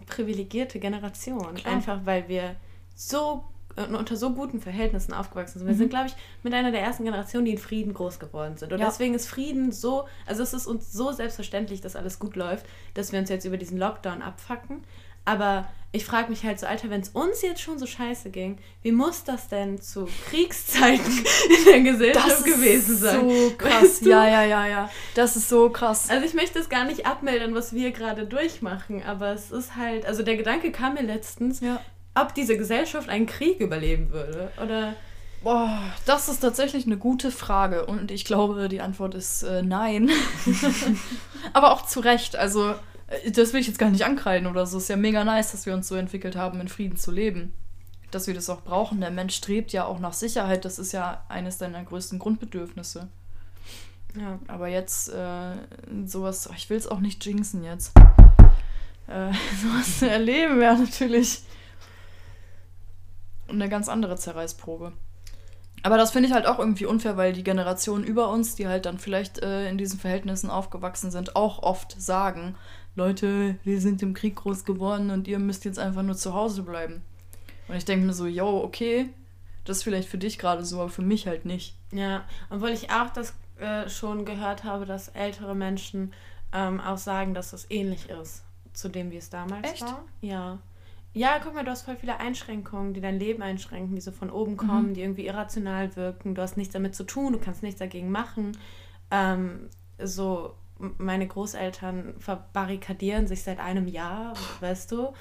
[0.05, 1.73] privilegierte Generation, Klar.
[1.73, 2.55] einfach weil wir
[2.95, 3.43] so
[3.77, 5.67] unter so guten Verhältnissen aufgewachsen sind.
[5.67, 5.77] Wir Mhm.
[5.79, 8.73] sind, glaube ich, mit einer der ersten Generationen, die in Frieden groß geworden sind.
[8.73, 8.87] Und Ja.
[8.87, 13.11] deswegen ist Frieden so, also es ist uns so selbstverständlich, dass alles gut läuft, dass
[13.11, 14.83] wir uns jetzt über diesen Lockdown abfacken.
[15.25, 18.59] Aber ich frage mich halt so, Alter, wenn es uns jetzt schon so scheiße ging,
[18.81, 21.03] wie muss das denn zu Kriegszeiten
[21.59, 23.29] in der Gesellschaft gewesen sein?
[23.29, 23.83] so krass.
[23.83, 24.09] Weißt du?
[24.09, 24.89] Ja, ja, ja, ja.
[25.15, 26.09] Das ist so krass.
[26.09, 30.05] Also ich möchte es gar nicht abmildern, was wir gerade durchmachen, aber es ist halt,
[30.05, 31.81] also der Gedanke kam mir letztens, Ja.
[32.21, 34.51] Ob diese Gesellschaft einen Krieg überleben würde.
[34.63, 34.95] Oder
[35.43, 40.09] Boah, das ist tatsächlich eine gute Frage und ich glaube, die Antwort ist äh, nein.
[41.53, 42.35] Aber auch zu Recht.
[42.35, 42.71] Also,
[43.07, 44.79] äh, das will ich jetzt gar nicht ankreiden oder so.
[44.79, 47.53] Ist ja mega nice, dass wir uns so entwickelt haben, in Frieden zu leben.
[48.09, 48.99] Dass wir das auch brauchen.
[48.99, 50.65] Der Mensch strebt ja auch nach Sicherheit.
[50.65, 53.07] Das ist ja eines deiner größten Grundbedürfnisse.
[54.19, 54.39] ja.
[54.47, 55.51] Aber jetzt äh,
[56.05, 57.91] sowas, oh, ich will es auch nicht jinxen jetzt.
[59.07, 61.41] Äh, sowas zu erleben wäre natürlich
[63.49, 64.93] eine ganz andere Zerreißprobe.
[65.83, 68.85] Aber das finde ich halt auch irgendwie unfair, weil die Generationen über uns, die halt
[68.85, 72.55] dann vielleicht äh, in diesen Verhältnissen aufgewachsen sind, auch oft sagen,
[72.95, 76.63] Leute, wir sind im Krieg groß geworden und ihr müsst jetzt einfach nur zu Hause
[76.63, 77.03] bleiben.
[77.67, 79.09] Und ich denke mir so, yo, okay,
[79.65, 81.75] das ist vielleicht für dich gerade so, aber für mich halt nicht.
[81.91, 86.13] Ja, obwohl ich auch das äh, schon gehört habe, dass ältere Menschen
[86.53, 88.43] ähm, auch sagen, dass es ähnlich ist
[88.73, 89.81] zu dem, wie es damals Echt?
[89.81, 90.03] war.
[90.21, 90.59] Ja.
[91.17, 94.29] Ja, guck mal, du hast voll viele Einschränkungen, die dein Leben einschränken, die so von
[94.29, 96.35] oben kommen, die irgendwie irrational wirken.
[96.35, 98.55] Du hast nichts damit zu tun, du kannst nichts dagegen machen.
[99.09, 105.13] Ähm, so, meine Großeltern verbarrikadieren sich seit einem Jahr, weißt du?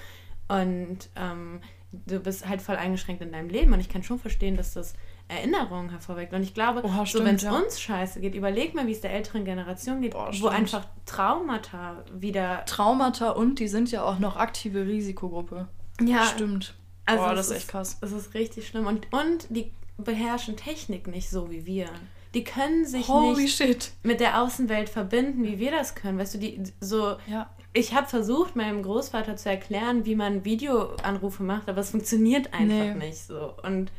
[0.49, 1.61] Und ähm,
[1.93, 3.73] du bist halt voll eingeschränkt in deinem Leben.
[3.73, 4.93] Und ich kann schon verstehen, dass das
[5.29, 6.35] Erinnerungen hervorweckt.
[6.35, 7.53] Und ich glaube, Oha, so wenn es ja.
[7.53, 12.05] uns scheiße geht, überleg mal, wie es der älteren Generation geht, Boah, wo einfach Traumata
[12.13, 12.65] wieder.
[12.67, 15.69] Traumata und die sind ja auch noch aktive Risikogruppe.
[16.01, 16.75] Ja, Stimmt.
[17.05, 17.99] Also Boah, das ist echt krass.
[18.01, 18.87] Es ist richtig schlimm.
[18.87, 21.89] Und, und die beherrschen Technik nicht so wie wir.
[22.35, 23.93] Die können sich Holy nicht shit.
[24.03, 26.19] mit der Außenwelt verbinden, wie wir das können.
[26.19, 27.17] Weißt du, die so.
[27.29, 27.49] Ja.
[27.73, 32.67] Ich habe versucht, meinem Großvater zu erklären, wie man Videoanrufe macht, aber es funktioniert einfach
[32.67, 32.95] Nee.
[32.95, 33.55] nicht so.
[33.63, 33.93] Und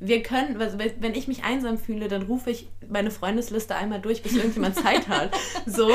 [0.00, 4.22] wir können, also wenn ich mich einsam fühle, dann rufe ich meine Freundesliste einmal durch,
[4.22, 5.34] bis irgendjemand Zeit hat.
[5.66, 5.90] So.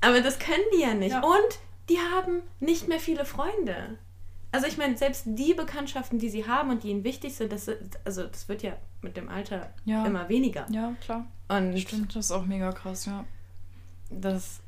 [0.00, 1.12] Aber das können die ja nicht.
[1.12, 1.20] Ja.
[1.22, 3.98] Und die haben nicht mehr viele Freunde.
[4.52, 7.70] Also ich meine, selbst die Bekanntschaften, die sie haben und die ihnen wichtig sind, das,
[8.04, 8.72] also das wird ja
[9.02, 10.04] mit dem Alter Ja.
[10.06, 10.66] immer weniger.
[10.70, 11.26] Ja, klar.
[11.48, 13.24] Und Stimmt, das ist auch mega krass, ja.
[14.10, 14.60] das ist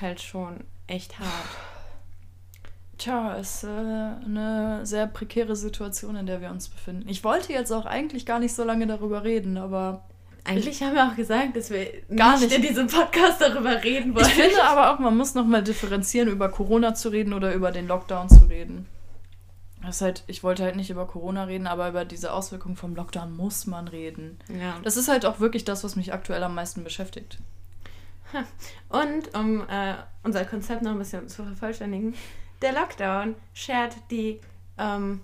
[0.00, 1.28] halt schon echt hart.
[2.96, 7.08] Tja, ist äh, eine sehr prekäre Situation, in der wir uns befinden.
[7.08, 10.04] Ich wollte jetzt auch eigentlich gar nicht so lange darüber reden, aber
[10.44, 11.86] Eigentlich haben wir auch gesagt, dass wir
[12.16, 12.56] Gar nicht nicht.
[12.56, 14.26] in diesem Podcast darüber reden wollen.
[14.26, 17.86] ich finde aber auch, man muss nochmal differenzieren, über Corona zu reden oder über den
[17.86, 18.86] Lockdown zu reden.
[19.82, 22.94] Das ist halt, ich wollte halt nicht über Corona reden, aber über diese Auswirkungen vom
[22.96, 24.38] Lockdown muss man reden.
[24.48, 24.76] Ja.
[24.82, 27.38] Das ist halt auch wirklich das, was mich aktuell am meisten beschäftigt.
[28.88, 32.14] Und um äh, unser Konzept noch ein bisschen zu vervollständigen,
[32.60, 34.40] der Lockdown schert die
[34.76, 35.20] ähm,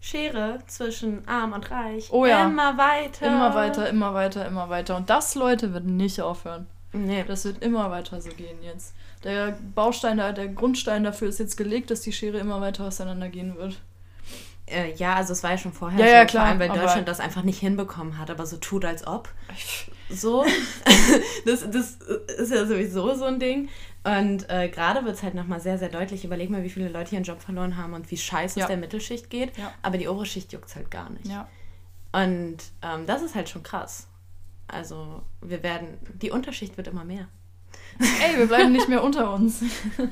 [0.00, 2.44] Schere zwischen arm und reich Oh ja.
[2.46, 3.26] immer weiter.
[3.26, 4.96] Immer weiter, immer weiter, immer weiter.
[4.96, 6.66] Und das, Leute, wird nicht aufhören.
[6.92, 7.24] Nee.
[7.26, 8.94] Das wird immer weiter so gehen jetzt.
[9.24, 13.56] Der Baustein, der, der Grundstein dafür ist jetzt gelegt, dass die Schere immer weiter auseinandergehen
[13.56, 13.80] wird.
[14.66, 16.80] Äh, ja, also es war ja schon vorher Ja, so, ja, klar, vor allem, weil
[16.80, 19.28] Deutschland das einfach nicht hinbekommen hat, aber so tut, als ob.
[20.08, 20.44] So.
[21.44, 21.98] das, das
[22.38, 23.68] ist ja sowieso so ein Ding.
[24.04, 26.24] Und äh, gerade wird es halt nochmal sehr, sehr deutlich.
[26.24, 28.64] Überleg mal, wie viele Leute ihren Job verloren haben und wie scheiße Ja.
[28.64, 29.56] es der Mittelschicht geht.
[29.56, 29.72] Ja.
[29.82, 31.26] Aber die obere Schicht juckt halt gar nicht.
[31.26, 31.48] Ja.
[32.12, 34.08] Und ähm, das ist halt schon krass.
[34.68, 37.28] Also wir werden, die Unterschicht wird immer mehr.
[37.98, 39.62] Ey, wir bleiben nicht mehr unter uns.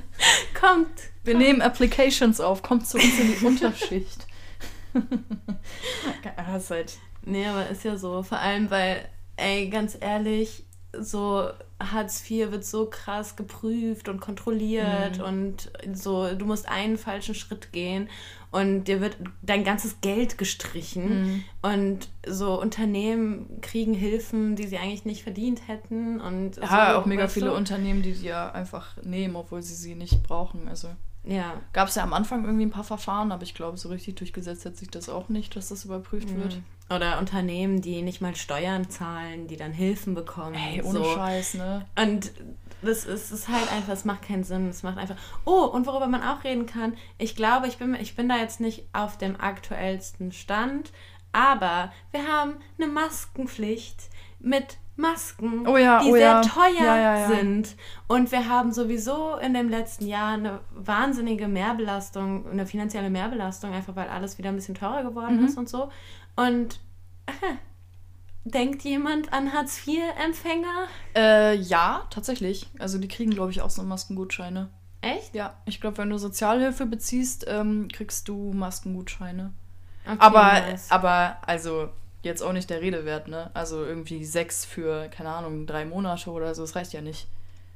[0.61, 0.89] Kommt!
[1.25, 4.27] Wir nehmen Applications auf, kommt zu uns in die Unterschicht.
[4.95, 6.99] Ja, ist halt.
[7.25, 8.23] Nee, aber ist ja so.
[8.23, 10.65] Vor allem, weil, ey, ganz ehrlich,
[10.99, 15.25] so Hartz IV wird so krass geprüft und kontrolliert Mhm.
[15.25, 18.09] und so, du musst einen falschen Schritt gehen
[18.51, 21.45] und dir wird dein ganzes Geld gestrichen Mhm.
[21.63, 27.07] und so Unternehmen kriegen Hilfen, die sie eigentlich nicht verdient hätten und Ja, so, auch
[27.07, 27.57] mega viele du?
[27.57, 30.67] Unternehmen, die die ja einfach nehmen, obwohl sie sie nicht brauchen.
[30.67, 30.89] Also
[31.23, 34.17] Ja, gab es ja am Anfang irgendwie ein paar Verfahren, aber ich glaube, so richtig
[34.17, 36.57] durchgesetzt hat sich das auch nicht, dass das überprüft wird.
[36.57, 36.65] Mhm.
[36.95, 40.55] Oder Unternehmen, die nicht mal Steuern zahlen, die dann Hilfen bekommen.
[40.55, 41.15] Ey, ohne so.
[41.15, 41.87] Scheiß, ne?
[41.97, 42.33] Und
[42.83, 44.69] das ist, ist halt einfach, es macht keinen Sinn.
[44.69, 45.17] Es macht einfach.
[45.45, 48.61] Oh, und worüber man auch reden kann, ich glaube, ich bin, ich bin da jetzt
[48.61, 50.91] nicht auf dem aktuellsten Stand,
[51.33, 54.09] aber wir haben eine Maskenpflicht
[54.41, 56.41] mit Masken, Oh ja, die oh sehr ja.
[56.43, 57.75] teuer Ja, sind.
[58.07, 63.97] Und wir haben sowieso in dem letzten Jahr eine wahnsinnige Mehrbelastung, eine finanzielle Mehrbelastung, einfach
[63.97, 65.47] weil alles wieder ein bisschen teurer geworden Mhm.
[65.47, 65.91] ist und so.
[66.37, 66.81] Und
[67.27, 67.33] äh,
[68.45, 70.87] denkt jemand an Hartz-IV-Empfänger?
[71.17, 72.69] Äh, ja, tatsächlich.
[72.79, 74.71] Also die kriegen, glaube ich, auch so Maskengutscheine.
[75.03, 75.35] Echt?
[75.35, 79.53] Ja, ich glaube, wenn du Sozialhilfe beziehst, ähm, kriegst du Maskengutscheine.
[80.05, 80.91] Okay, Aber, nice.
[80.91, 81.89] aber, also,
[82.23, 83.51] jetzt auch nicht der Rede wert, ne?
[83.55, 87.27] Also irgendwie sechs für, keine Ahnung, drei Monate oder so, das reicht ja nicht.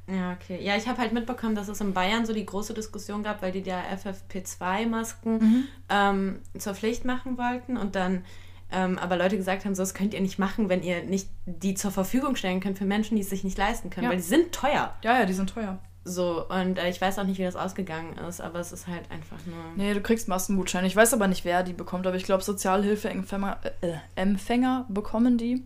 [0.06, 0.62] Ja, okay.
[0.62, 3.52] Ja, ich habe halt mitbekommen, dass es in Bayern so die große Diskussion gab, weil
[3.52, 8.24] die ja FFP2-Masken ähm, zur Pflicht machen wollten und dann
[8.72, 11.74] ähm, aber Leute gesagt haben, so, das könnt ihr nicht machen, wenn ihr nicht die
[11.74, 14.10] zur Verfügung stellen könnt für Menschen, die es sich nicht leisten können, Ja.
[14.10, 14.94] weil die sind teuer.
[15.02, 15.78] Ja, ja, die sind teuer.
[16.06, 19.10] So, und äh, ich weiß auch nicht, wie das ausgegangen ist, aber es ist halt
[19.10, 19.56] einfach nur.
[19.76, 20.86] Nee, du kriegst Maskengutscheine.
[20.86, 25.62] Ich weiß aber nicht, wer die bekommt, aber ich glaube, Sozialhilfeempfänger äh, Empfänger bekommen die.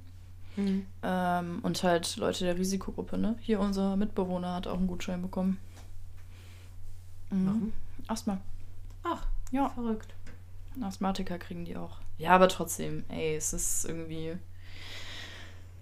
[0.57, 0.86] Mhm.
[1.03, 3.36] Ähm, und halt Leute der Risikogruppe, ne?
[3.41, 5.59] Hier unser Mitbewohner hat auch einen Gutschein bekommen.
[7.30, 7.47] Mhm.
[7.47, 7.72] Warum?
[8.07, 8.39] Asthma.
[9.03, 10.14] Ach, Ja, verrückt.
[10.80, 11.99] Asthmatiker kriegen die auch.
[12.18, 14.36] Ja, aber trotzdem, ey, es ist irgendwie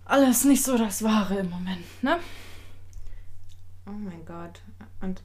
[0.07, 2.19] alles nicht so das Wahre im Moment, ne?
[3.87, 4.61] Oh mein Gott.
[5.01, 5.23] Und.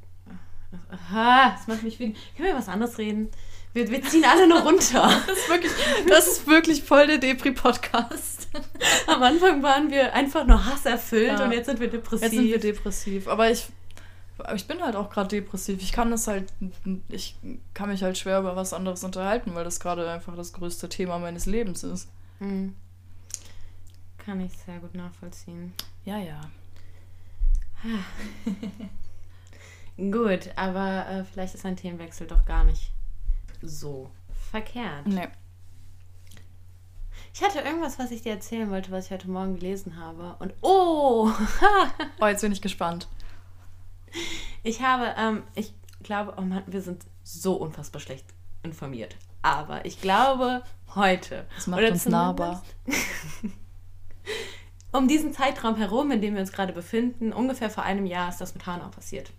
[0.90, 2.18] Aha, das macht mich wütend.
[2.38, 3.30] Können wir was anderes reden?
[3.74, 5.10] Wir, wir ziehen alle nur runter.
[5.28, 5.72] Das ist wirklich,
[6.08, 8.48] das ist wirklich voll der Depri-Podcast.
[9.08, 11.44] Am Anfang waren wir einfach nur hasserfüllt Ja.
[11.46, 12.22] und jetzt sind wir depressiv.
[12.24, 13.28] Jetzt sind wir depressiv.
[13.28, 13.68] Aber ich,
[14.56, 15.82] ich bin halt auch gerade depressiv.
[15.82, 16.46] Ich kann das halt,
[17.10, 17.36] ich
[17.74, 21.20] kann mich halt schwer über was anderes unterhalten, weil das gerade einfach das größte Thema
[21.20, 22.08] meines Lebens ist.
[22.40, 22.76] Mhm.
[24.18, 25.74] Kann ich sehr gut nachvollziehen.
[26.06, 26.42] Ja, ja.
[29.98, 32.92] Gut, aber äh, vielleicht ist ein Themenwechsel doch gar nicht
[33.62, 34.10] so
[34.52, 35.06] verkehrt.
[35.06, 35.28] Nee.
[37.34, 40.36] Ich hatte irgendwas, was ich dir erzählen wollte, was ich heute Morgen gelesen habe.
[40.40, 41.32] Und oh,
[42.20, 43.08] Oh, jetzt bin ich gespannt.
[44.64, 45.74] ich habe, ähm, ich
[46.04, 48.26] glaube, oh Mann, wir sind so unfassbar schlecht
[48.64, 49.16] informiert.
[49.42, 50.64] Aber ich glaube,
[50.96, 51.46] heute.
[51.56, 52.64] Das macht uns nahbar.
[54.92, 58.42] Um diesen Zeitraum herum, in dem wir uns gerade befinden, ungefähr vor einem Jahr ist
[58.42, 59.32] das mit Hanau passiert.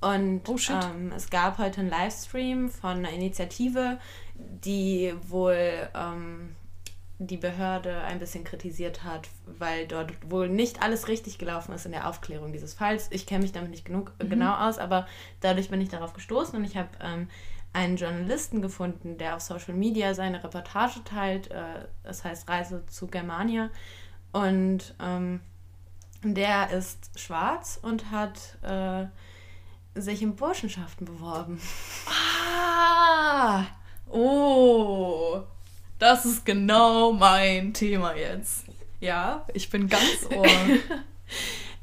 [0.00, 3.98] Und Oh, ähm, es gab heute einen Livestream von einer Initiative,
[4.34, 6.54] die wohl ähm,
[7.18, 11.92] die Behörde ein bisschen kritisiert hat, weil dort wohl nicht alles richtig gelaufen ist in
[11.92, 13.08] der Aufklärung dieses Falls.
[13.10, 14.28] Ich kenne mich damit nicht genug, Mhm.
[14.28, 15.06] genau aus, aber
[15.40, 17.28] dadurch bin ich darauf gestoßen und ich habe ähm,
[17.72, 21.50] einen Journalisten gefunden, der auf Social Media seine Reportage teilt.
[21.50, 23.70] Äh, das heißt Reise zu Germania.
[24.32, 25.40] Und ähm,
[26.22, 29.06] der ist schwarz und hat äh,
[30.00, 31.60] sich in Burschenschaften beworben.
[32.06, 33.64] Ah!
[34.08, 35.42] Oh!
[35.98, 38.64] Das ist genau mein Thema jetzt.
[39.00, 40.46] Ja, ich bin ganz ohr.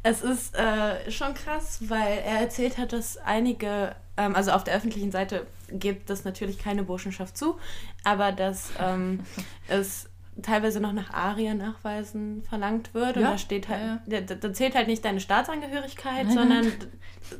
[0.06, 4.76] Es ist äh, schon krass, weil er erzählt hat, dass einige, ähm, also auf der
[4.76, 7.58] öffentlichen Seite gibt es natürlich keine Burschenschaft zu,
[8.04, 9.22] aber dass ähm,
[9.70, 10.10] es
[10.42, 13.18] teilweise noch nach Aria-Nachweisen verlangt wird.
[13.18, 16.72] Und Ja, da steht halt, ja, Da, da zählt halt nicht deine Staatsangehörigkeit, Nein, sondern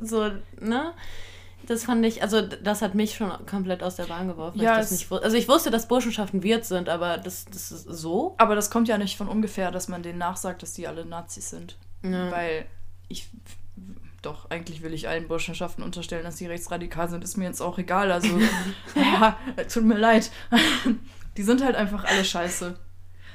[0.02, 0.30] so,
[0.60, 0.94] ne?
[1.66, 4.60] Das fand ich, also das hat mich schon komplett aus der Bahn geworfen.
[4.60, 8.36] Ja, ich nicht, also ich wusste, dass Burschenschaften Wirt sind, aber das, das ist so.
[8.38, 11.50] Aber das kommt ja nicht von ungefähr, dass man denen nachsagt, dass die alle Nazis
[11.50, 11.78] sind.
[12.04, 12.30] Ja.
[12.32, 12.66] Weil
[13.08, 13.30] ich.
[14.22, 17.24] Doch, eigentlich will ich allen Burschenschaften unterstellen, dass sie rechtsradikal sind.
[17.24, 18.12] Ist mir jetzt auch egal.
[18.12, 18.40] Also,
[18.96, 19.38] ja,
[19.72, 20.32] tut mir leid.
[21.38, 22.78] Die sind halt einfach alle scheiße.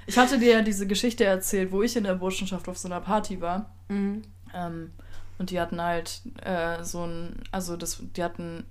[0.07, 3.01] Ich hatte dir ja diese Geschichte erzählt, wo ich in der Burschenschaft auf so einer
[3.01, 3.70] Party war.
[3.88, 4.22] Mhm.
[4.55, 4.92] Ähm,
[5.38, 8.64] und die hatten halt äh, so ein, also das, die hatten,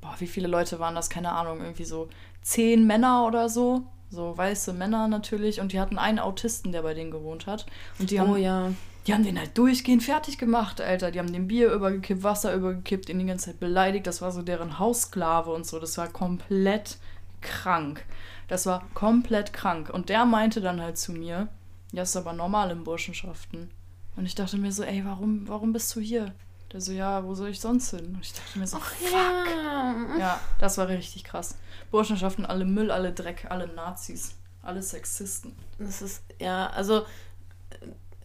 [0.00, 1.10] boah, wie viele Leute waren das?
[1.10, 2.08] Keine Ahnung, irgendwie so
[2.42, 3.82] zehn Männer oder so.
[4.10, 5.60] So weiße Männer natürlich.
[5.60, 7.66] Und die hatten einen Autisten, der bei denen gewohnt hat.
[7.98, 8.70] Und die haben, Oh ja.
[9.06, 11.10] die haben den halt durchgehend fertig gemacht, Alter.
[11.10, 14.06] Die haben dem Bier übergekippt, Wasser übergekippt, ihn die ganze Zeit beleidigt.
[14.06, 15.80] Das war so deren Haussklave und so.
[15.80, 16.98] Das war komplett
[17.40, 18.04] krank.
[18.48, 19.90] Das war komplett krank.
[19.90, 21.48] Und der meinte dann halt zu mir,
[21.92, 23.70] ja, ist aber normal in Burschenschaften.
[24.16, 26.34] Und ich dachte mir so, ey, warum, warum bist du hier?
[26.72, 28.14] Der so, ja, wo soll ich sonst hin?
[28.14, 29.12] Und ich dachte mir so, fuck.
[29.12, 30.16] Ja.
[30.18, 31.56] Ja, das war richtig krass.
[31.90, 35.54] Burschenschaften, alle Müll, alle Dreck, alle Nazis, alle Sexisten.
[35.78, 37.04] Das ist, ja, also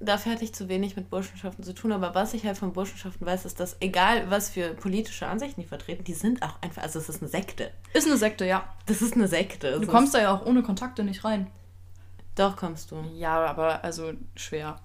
[0.02, 3.26] dafür hatte ich zu wenig mit Burschenschaften zu tun, aber was ich halt von Burschenschaften
[3.26, 7.00] weiß, ist, dass egal was für politische Ansichten die vertreten, die sind auch einfach, also
[7.00, 7.72] es ist eine Sekte.
[7.94, 8.64] Ist eine Sekte, ja.
[8.88, 9.74] Das ist eine Sekte.
[9.74, 11.48] Du ist- kommst da ja auch ohne Kontakte nicht rein.
[12.36, 13.04] Doch, kommst du.
[13.16, 14.80] Ja, aber also schwer.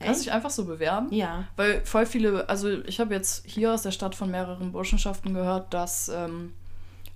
[0.00, 1.12] Kannst dich einfach so bewerben?
[1.12, 1.44] Ja.
[1.56, 5.72] Weil voll viele, also ich habe jetzt hier aus der Stadt von mehreren Burschenschaften gehört,
[5.72, 6.52] dass ähm,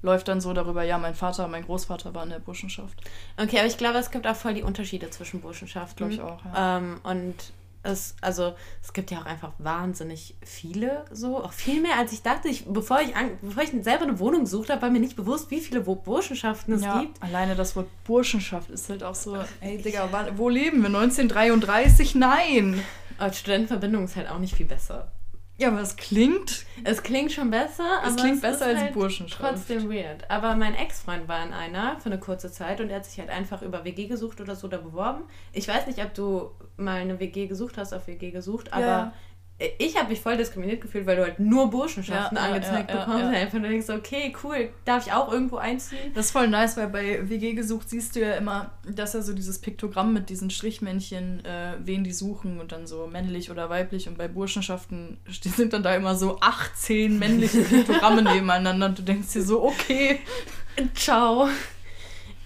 [0.06, 2.98] läuft dann so darüber, ja, mein Vater, mein Großvater war in der Burschenschaft.
[3.36, 5.96] Okay, aber ich glaube, es gibt auch voll die Unterschiede zwischen Burschenschaften.
[5.96, 6.78] Glaube ich auch, ja.
[6.78, 7.34] Ähm, und
[7.82, 12.22] es, also, es gibt ja auch einfach wahnsinnig viele so, auch viel mehr, als ich
[12.22, 12.48] dachte.
[12.48, 15.50] Ich, bevor, ich an, bevor ich selber eine Wohnung gesucht habe, war mir nicht bewusst,
[15.50, 17.22] wie viele Burschenschaften es ja, gibt.
[17.22, 20.86] alleine das Wort Burschenschaft ist halt auch so, ey Digga, wo leben wir?
[20.86, 22.14] 1933?
[22.14, 22.82] Nein!
[23.18, 25.10] Aber Studentenverbindung ist halt auch nicht viel besser.
[25.58, 29.40] Ja, aber es klingt, Es klingt schon besser, es klingt es besser als halt Burschenschaft.
[29.40, 30.30] trotzdem weird.
[30.30, 33.30] Aber mein Ex-Freund war in einer für eine kurze Zeit und er hat sich halt
[33.30, 35.24] einfach über WG gesucht oder so da beworben.
[35.52, 39.12] Ich weiß nicht, ob du mal eine WG gesucht hast, auf WG gesucht, aber Ja.
[39.78, 42.96] Ich habe mich voll diskriminiert gefühlt, weil du halt nur Burschenschaften Ja, ja, angezeigt ja,
[42.96, 43.22] ja, bekommst.
[43.22, 43.28] ja.
[43.28, 46.12] Und einfach nur denkst, okay, cool, darf ich auch irgendwo einziehen?
[46.14, 49.32] Das ist voll nice, weil bei WG gesucht siehst du ja immer, dass ja so
[49.32, 54.08] dieses Piktogramm mit diesen Strichmännchen, äh, wen die suchen und dann so männlich oder weiblich.
[54.08, 59.32] Und bei Burschenschaften sind dann da immer so 18 männliche Piktogramme nebeneinander und du denkst
[59.32, 60.20] dir so, okay.
[60.94, 61.48] Ciao.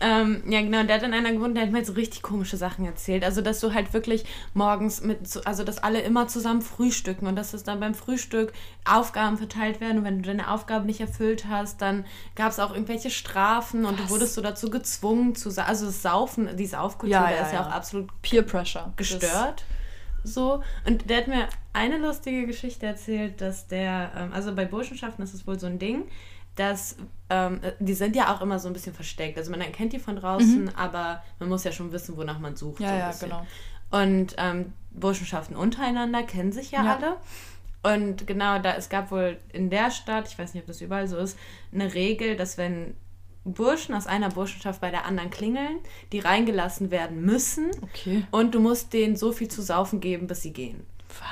[0.03, 2.87] Ähm, ja, genau, der hat in einer gewohnt, der hat mir so richtig komische Sachen
[2.87, 3.23] erzählt.
[3.23, 4.25] Also, dass du halt wirklich
[4.55, 8.53] morgens mit, so- also, dass alle immer zusammen frühstücken und dass es dann beim Frühstück
[8.87, 12.73] Aufgaben verteilt werden und wenn du deine Aufgabe nicht erfüllt hast, dann gab es auch
[12.73, 14.11] irgendwelche Strafen und du Was?
[14.11, 17.61] wurdest so dazu gezwungen zu, also das Saufen, die Saufkultur, Ja, der ja, ist ja,
[17.61, 17.67] ja.
[17.67, 18.95] auch absolut Peer Pressure.
[18.97, 19.65] gestört.
[20.25, 20.63] So.
[20.87, 25.35] Und der hat mir eine lustige Geschichte erzählt, dass der, ähm, also bei Burschenschaften ist
[25.35, 26.05] es wohl so ein Ding,
[26.57, 26.97] dass
[27.31, 29.39] ähm, äh, die sind ja auch immer so ein bisschen versteckt.
[29.39, 32.81] Also man erkennt die von draußen, aber man muss ja schon wissen, wonach man sucht.
[32.83, 33.47] Das, so ja, ja, genau.
[33.91, 36.97] Und ähm, Burschenschaften untereinander kennen sich ja, Ja.
[36.97, 37.17] alle.
[37.83, 41.09] Und genau, da es gab wohl in der Stadt, ich weiß nicht, ob das überall
[41.09, 41.39] so ist,
[41.73, 42.95] eine Regel, dass wenn
[43.45, 45.79] Burschen aus einer Burschenschaft bei der anderen klingeln,
[46.13, 48.25] die reingelassen werden müssen Okay.
[48.33, 50.85] und du musst denen so viel zu saufen geben, bis sie gehen.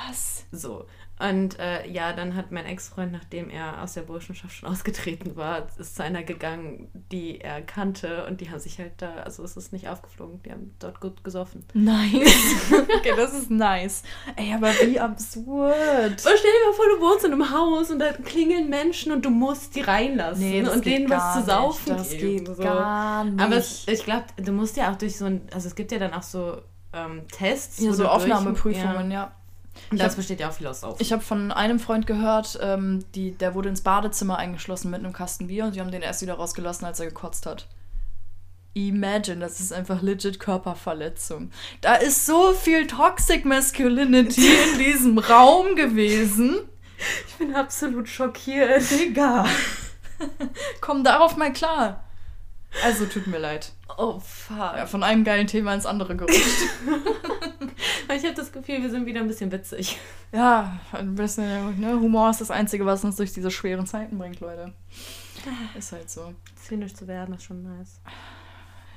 [0.07, 0.45] Was?
[0.51, 0.85] So.
[1.21, 5.67] Und äh, ja, dann hat mein Ex-Freund, nachdem er aus der Burschenschaft schon ausgetreten war,
[5.77, 9.57] ist zu einer gegangen, die er kannte und die haben sich halt da, also es
[9.57, 11.65] ist nicht aufgeflogen, die haben dort gut gesoffen.
[11.73, 12.71] Nice.
[12.99, 14.03] okay, das ist nice.
[14.37, 15.75] Ey, aber wie absurd.
[15.75, 19.25] Aber stell dir mal vor, du wohnst in einem Haus und da klingeln Menschen und
[19.25, 21.49] du musst die reinlassen Nee, das und denen was zu nicht.
[21.49, 22.45] saufen Das geben.
[22.45, 22.63] geht so.
[22.63, 23.39] gar nicht.
[23.43, 25.99] Aber es, ich glaube, du musst ja auch durch so ein, also es gibt ja
[25.99, 26.61] dann auch so
[26.93, 27.79] ähm, Tests.
[27.81, 29.19] ja, so durch- Aufnahmeprüfungen, ja.
[29.25, 29.35] Ja.
[29.91, 31.01] Und das besteht ja auch viel aus Saufen.
[31.01, 35.13] Ich habe von einem Freund gehört, ähm, die, der wurde ins Badezimmer eingeschlossen mit einem
[35.13, 37.67] Kasten Bier und sie haben den erst wieder rausgelassen, als er gekotzt hat.
[38.73, 41.51] Imagine, das ist einfach legit Körperverletzung.
[41.81, 46.59] Da ist so viel Toxic Masculinity in diesem Raum gewesen.
[47.27, 48.83] Ich bin absolut schockiert.
[48.91, 49.45] Digga.
[50.81, 52.03] Komm darauf mal klar.
[52.83, 53.71] Also tut mir leid.
[53.97, 54.57] Oh, fuck.
[54.57, 56.39] Ja, von einem geilen Thema ins andere gerutscht.
[58.15, 59.97] Ich habe das Gefühl, wir sind wieder ein bisschen witzig.
[60.31, 61.93] ja, ein bisschen, ne?
[61.93, 64.73] Humor ist das Einzige, was uns durch diese schweren Zeiten bringt, Leute.
[65.77, 66.33] Ist halt so.
[66.55, 68.01] Zynisch zu werden ist schon nice.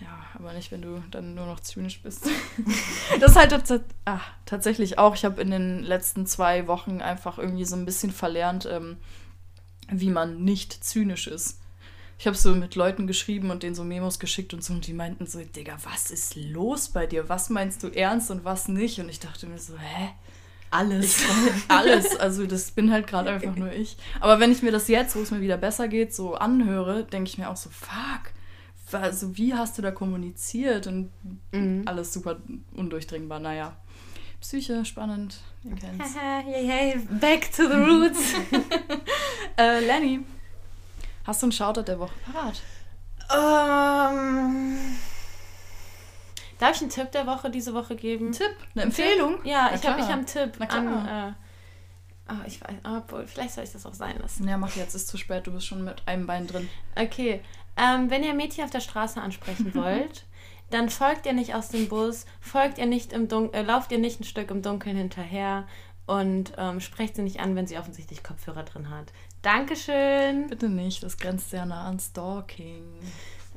[0.01, 2.27] Ja, aber nicht, wenn du dann nur noch zynisch bist.
[3.21, 3.73] das ist halt tats
[4.05, 5.15] ah, tatsächlich auch.
[5.15, 8.97] Ich habe in den letzten zwei Wochen einfach irgendwie so ein bisschen verlernt, ähm,
[9.89, 11.61] wie man nicht zynisch ist.
[12.23, 14.93] Ich habe so mit Leuten geschrieben und denen so Memos geschickt und so und die
[14.93, 17.29] meinten so, Digga, was ist los bei dir?
[17.29, 19.01] Was meinst du ernst und was nicht?
[19.01, 20.11] Und ich dachte mir so, hä?
[20.71, 21.17] Alles.
[21.67, 22.15] Alles.
[22.15, 23.97] Also das bin halt gerade einfach nur ich.
[24.21, 27.29] Aber wenn ich mir das jetzt, wo es mir wieder besser geht, so anhöre, denke
[27.29, 28.31] ich mir auch so, fuck.
[28.93, 30.87] Also wie hast du da kommuniziert?
[30.87, 31.11] Und
[31.51, 31.83] Mhm.
[31.87, 32.37] alles super
[32.77, 33.41] undurchdringbar.
[33.41, 33.77] Naja.
[34.41, 35.41] Psyche, spannend.
[35.65, 36.15] Ihr kennt's.
[36.15, 38.21] hey, back to the roots.
[39.59, 40.21] äh, Lenny,
[41.25, 42.61] hast du einen Shoutout der Woche parat?
[43.35, 44.97] ähm,
[46.59, 48.29] darf ich einen Tipp der Woche diese Woche geben?
[48.29, 48.57] Ein Tipp?
[48.75, 49.45] Eine Empfehlung?
[49.45, 51.07] Ja, Na ich habe ich hab einen Tipp an.
[51.07, 51.33] Äh,
[52.31, 54.47] oh, ich weiß, obwohl, vielleicht soll ich das auch sein lassen.
[54.49, 56.69] Ja, mach jetzt, ist zu spät, du bist schon mit einem Bein drin.
[56.97, 57.41] Okay,
[57.77, 60.25] ähm, wenn ihr Mädchen auf der Straße ansprechen wollt,
[60.71, 63.99] dann folgt ihr nicht aus dem Bus, folgt ihr nicht im Dun äh, lauft ihr
[63.99, 65.67] nicht ein Stück im Dunkeln hinterher
[66.07, 69.13] und ähm, sprecht sie nicht an, wenn sie offensichtlich Kopfhörer drin hat.
[69.43, 70.47] Dankeschön.
[70.49, 72.85] Bitte nicht, das grenzt sehr nah an Stalking.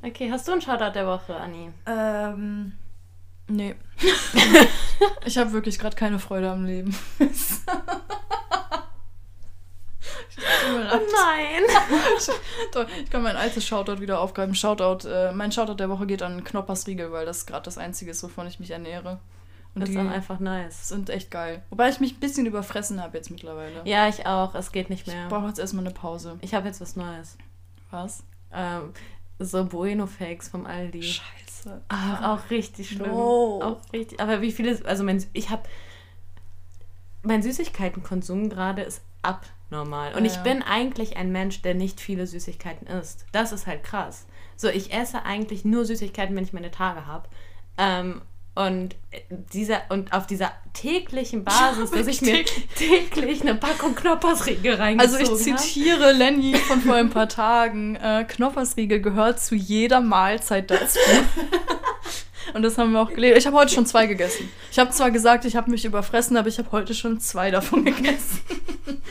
[0.01, 1.71] Okay, hast du einen Shoutout der Woche, Anni?
[1.85, 2.73] Ähm,
[3.47, 3.75] nee.
[5.25, 6.95] ich habe wirklich gerade keine Freude am Leben.
[10.37, 11.63] Oh nein!
[13.03, 14.53] Ich kann mein altes Shoutout wieder aufgreifen.
[14.53, 18.11] Shoutout, äh, mein Shoutout der Woche geht an Knoppers Riegel, weil das gerade das einzige
[18.11, 19.19] ist, wovon ich mich ernähre.
[19.75, 20.87] Und Das ist auch einfach nice.
[20.87, 21.61] sind echt geil.
[21.69, 23.81] Wobei ich mich ein bisschen überfressen habe jetzt mittlerweile.
[23.83, 24.55] Ja, ich auch.
[24.55, 25.27] Es geht nicht Ich mehr.
[25.27, 26.37] brauche jetzt erstmal eine Pause.
[26.41, 27.37] Ich habe jetzt was Neues.
[27.91, 28.23] Was?
[28.53, 28.93] Ähm,
[29.37, 31.03] so Bueno-Fakes vom Aldi.
[31.03, 31.81] Scheiße.
[31.89, 33.11] Ah, auch richtig schlimm.
[33.11, 33.59] No.
[33.61, 34.19] Auch richtig.
[34.21, 35.63] Aber wie viele, also mein, ich habe,
[37.23, 40.13] mein Süßigkeitenkonsum gerade ist abnormal.
[40.13, 40.43] Und Ja, ich ja.
[40.43, 43.25] bin eigentlich ein Mensch, der nicht viele Süßigkeiten isst.
[43.33, 44.25] Das ist halt krass.
[44.55, 47.27] So, ich esse eigentlich nur Süßigkeiten, wenn ich meine Tage habe.
[47.77, 48.21] Ähm,
[48.55, 48.95] und
[49.53, 52.43] dieser und auf dieser täglichen Basis, dass ich mir
[52.75, 55.61] täglich eine Packung Knoppersriegel Also reingezogen ich habe.
[55.61, 57.95] zitiere Lenny von vor ein paar Tagen.
[57.97, 60.99] Äh, Knoppersriegel gehört zu jeder Mahlzeit dazu.
[62.53, 63.37] Und das haben wir auch gelesen.
[63.37, 64.49] Ich habe heute schon zwei gegessen.
[64.71, 67.83] Ich habe zwar gesagt, ich habe mich überfressen, aber ich habe heute schon zwei davon
[67.83, 68.39] gegessen.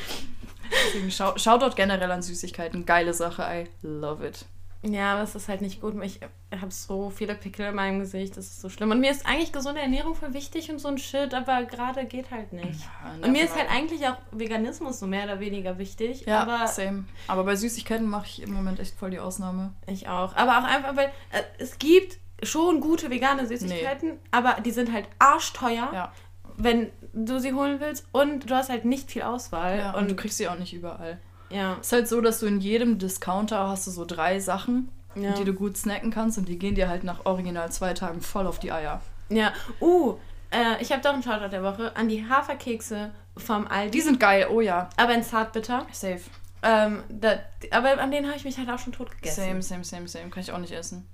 [0.86, 2.86] Deswegen schau Shoutout generell an Süßigkeiten.
[2.86, 3.42] Geile Sache.
[3.42, 4.46] I love it.
[4.86, 5.94] Ja, aber es ist halt nicht gut.
[6.02, 6.20] Ich
[6.52, 8.36] habe so viele Pickel in meinem Gesicht.
[8.36, 8.90] Das ist so schlimm.
[8.90, 12.30] Und mir ist eigentlich gesunde Ernährung voll wichtig und so ein Shit, aber gerade geht
[12.30, 12.80] halt nicht.
[12.80, 16.26] Ja, Und mir ist halt eigentlich auch Veganismus so mehr oder weniger wichtig.
[16.26, 17.04] Ja, aber same.
[17.28, 19.72] Aber bei Süßigkeiten mache ich im Moment echt voll die Ausnahme.
[19.86, 20.36] ich auch.
[20.36, 25.08] Aber auch einfach, weil äh, es gibt schon gute vegane Süßigkeiten, aber die sind halt
[25.18, 26.12] arschteuer, Ja.
[26.58, 28.06] wenn du sie holen willst.
[28.12, 29.78] Und du hast halt nicht viel Auswahl.
[29.78, 31.18] ja und, und du kriegst sie auch nicht überall.
[31.50, 34.88] Ja, Es ist halt so, dass du in jedem Discounter hast du so drei Sachen,
[35.14, 35.32] Ja.
[35.34, 38.46] die du gut snacken kannst und die gehen dir halt nach original zwei Tagen voll
[38.46, 39.00] auf die Eier.
[39.28, 39.52] ja.
[39.80, 40.16] Uh,
[40.50, 43.90] äh, ich habe doch einen Shoutout der Woche an die Haferkekse vom Aldi.
[43.90, 44.88] Die sind geil, oh ja.
[44.96, 45.86] aber in Zartbitter.
[45.92, 46.20] Safe.
[46.62, 47.40] Ähm, da,
[47.72, 49.42] aber an denen habe ich mich halt auch schon tot gegessen.
[49.42, 50.30] Same, same, same, same.
[50.30, 51.06] Kann ich auch nicht essen.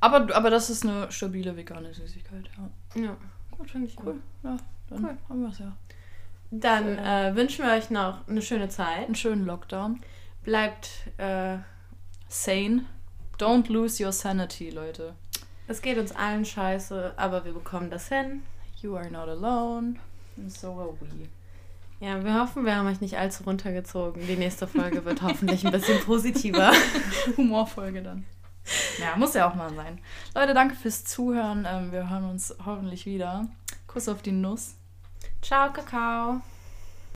[0.00, 2.50] Aber, aber das ist eine stabile vegane Süßigkeit,
[2.96, 3.02] ja.
[3.02, 3.16] Ja,
[3.56, 4.16] gut, finde ich Cool.
[4.42, 4.56] Ja,
[4.90, 5.16] dann Cool.
[5.28, 5.72] haben wir es ja.
[6.54, 9.06] Dann äh, wünschen wir euch noch eine schöne Zeit.
[9.06, 10.00] Einen schönen Lockdown.
[10.44, 11.56] Bleibt, äh,
[12.28, 12.84] Sane.
[13.38, 15.14] Don't lose your sanity, Leute.
[15.66, 18.42] es geht uns allen scheiße, aber wir bekommen das hin.
[18.82, 19.94] You are not alone.
[20.36, 22.06] And so are we.
[22.06, 24.26] Ja, wir hoffen, wir haben euch nicht allzu runtergezogen.
[24.26, 26.72] Die nächste Folge wird hoffentlich ein bisschen positiver.
[27.38, 28.26] Humorfolge dann.
[29.00, 30.00] Ja, muss ja auch mal sein.
[30.34, 31.66] Leute, danke fürs Zuhören.
[31.66, 33.48] Ähm, wir hören uns hoffentlich wieder.
[33.86, 34.76] Kuss auf die Nuss.
[35.42, 36.51] Ciao, Kakao.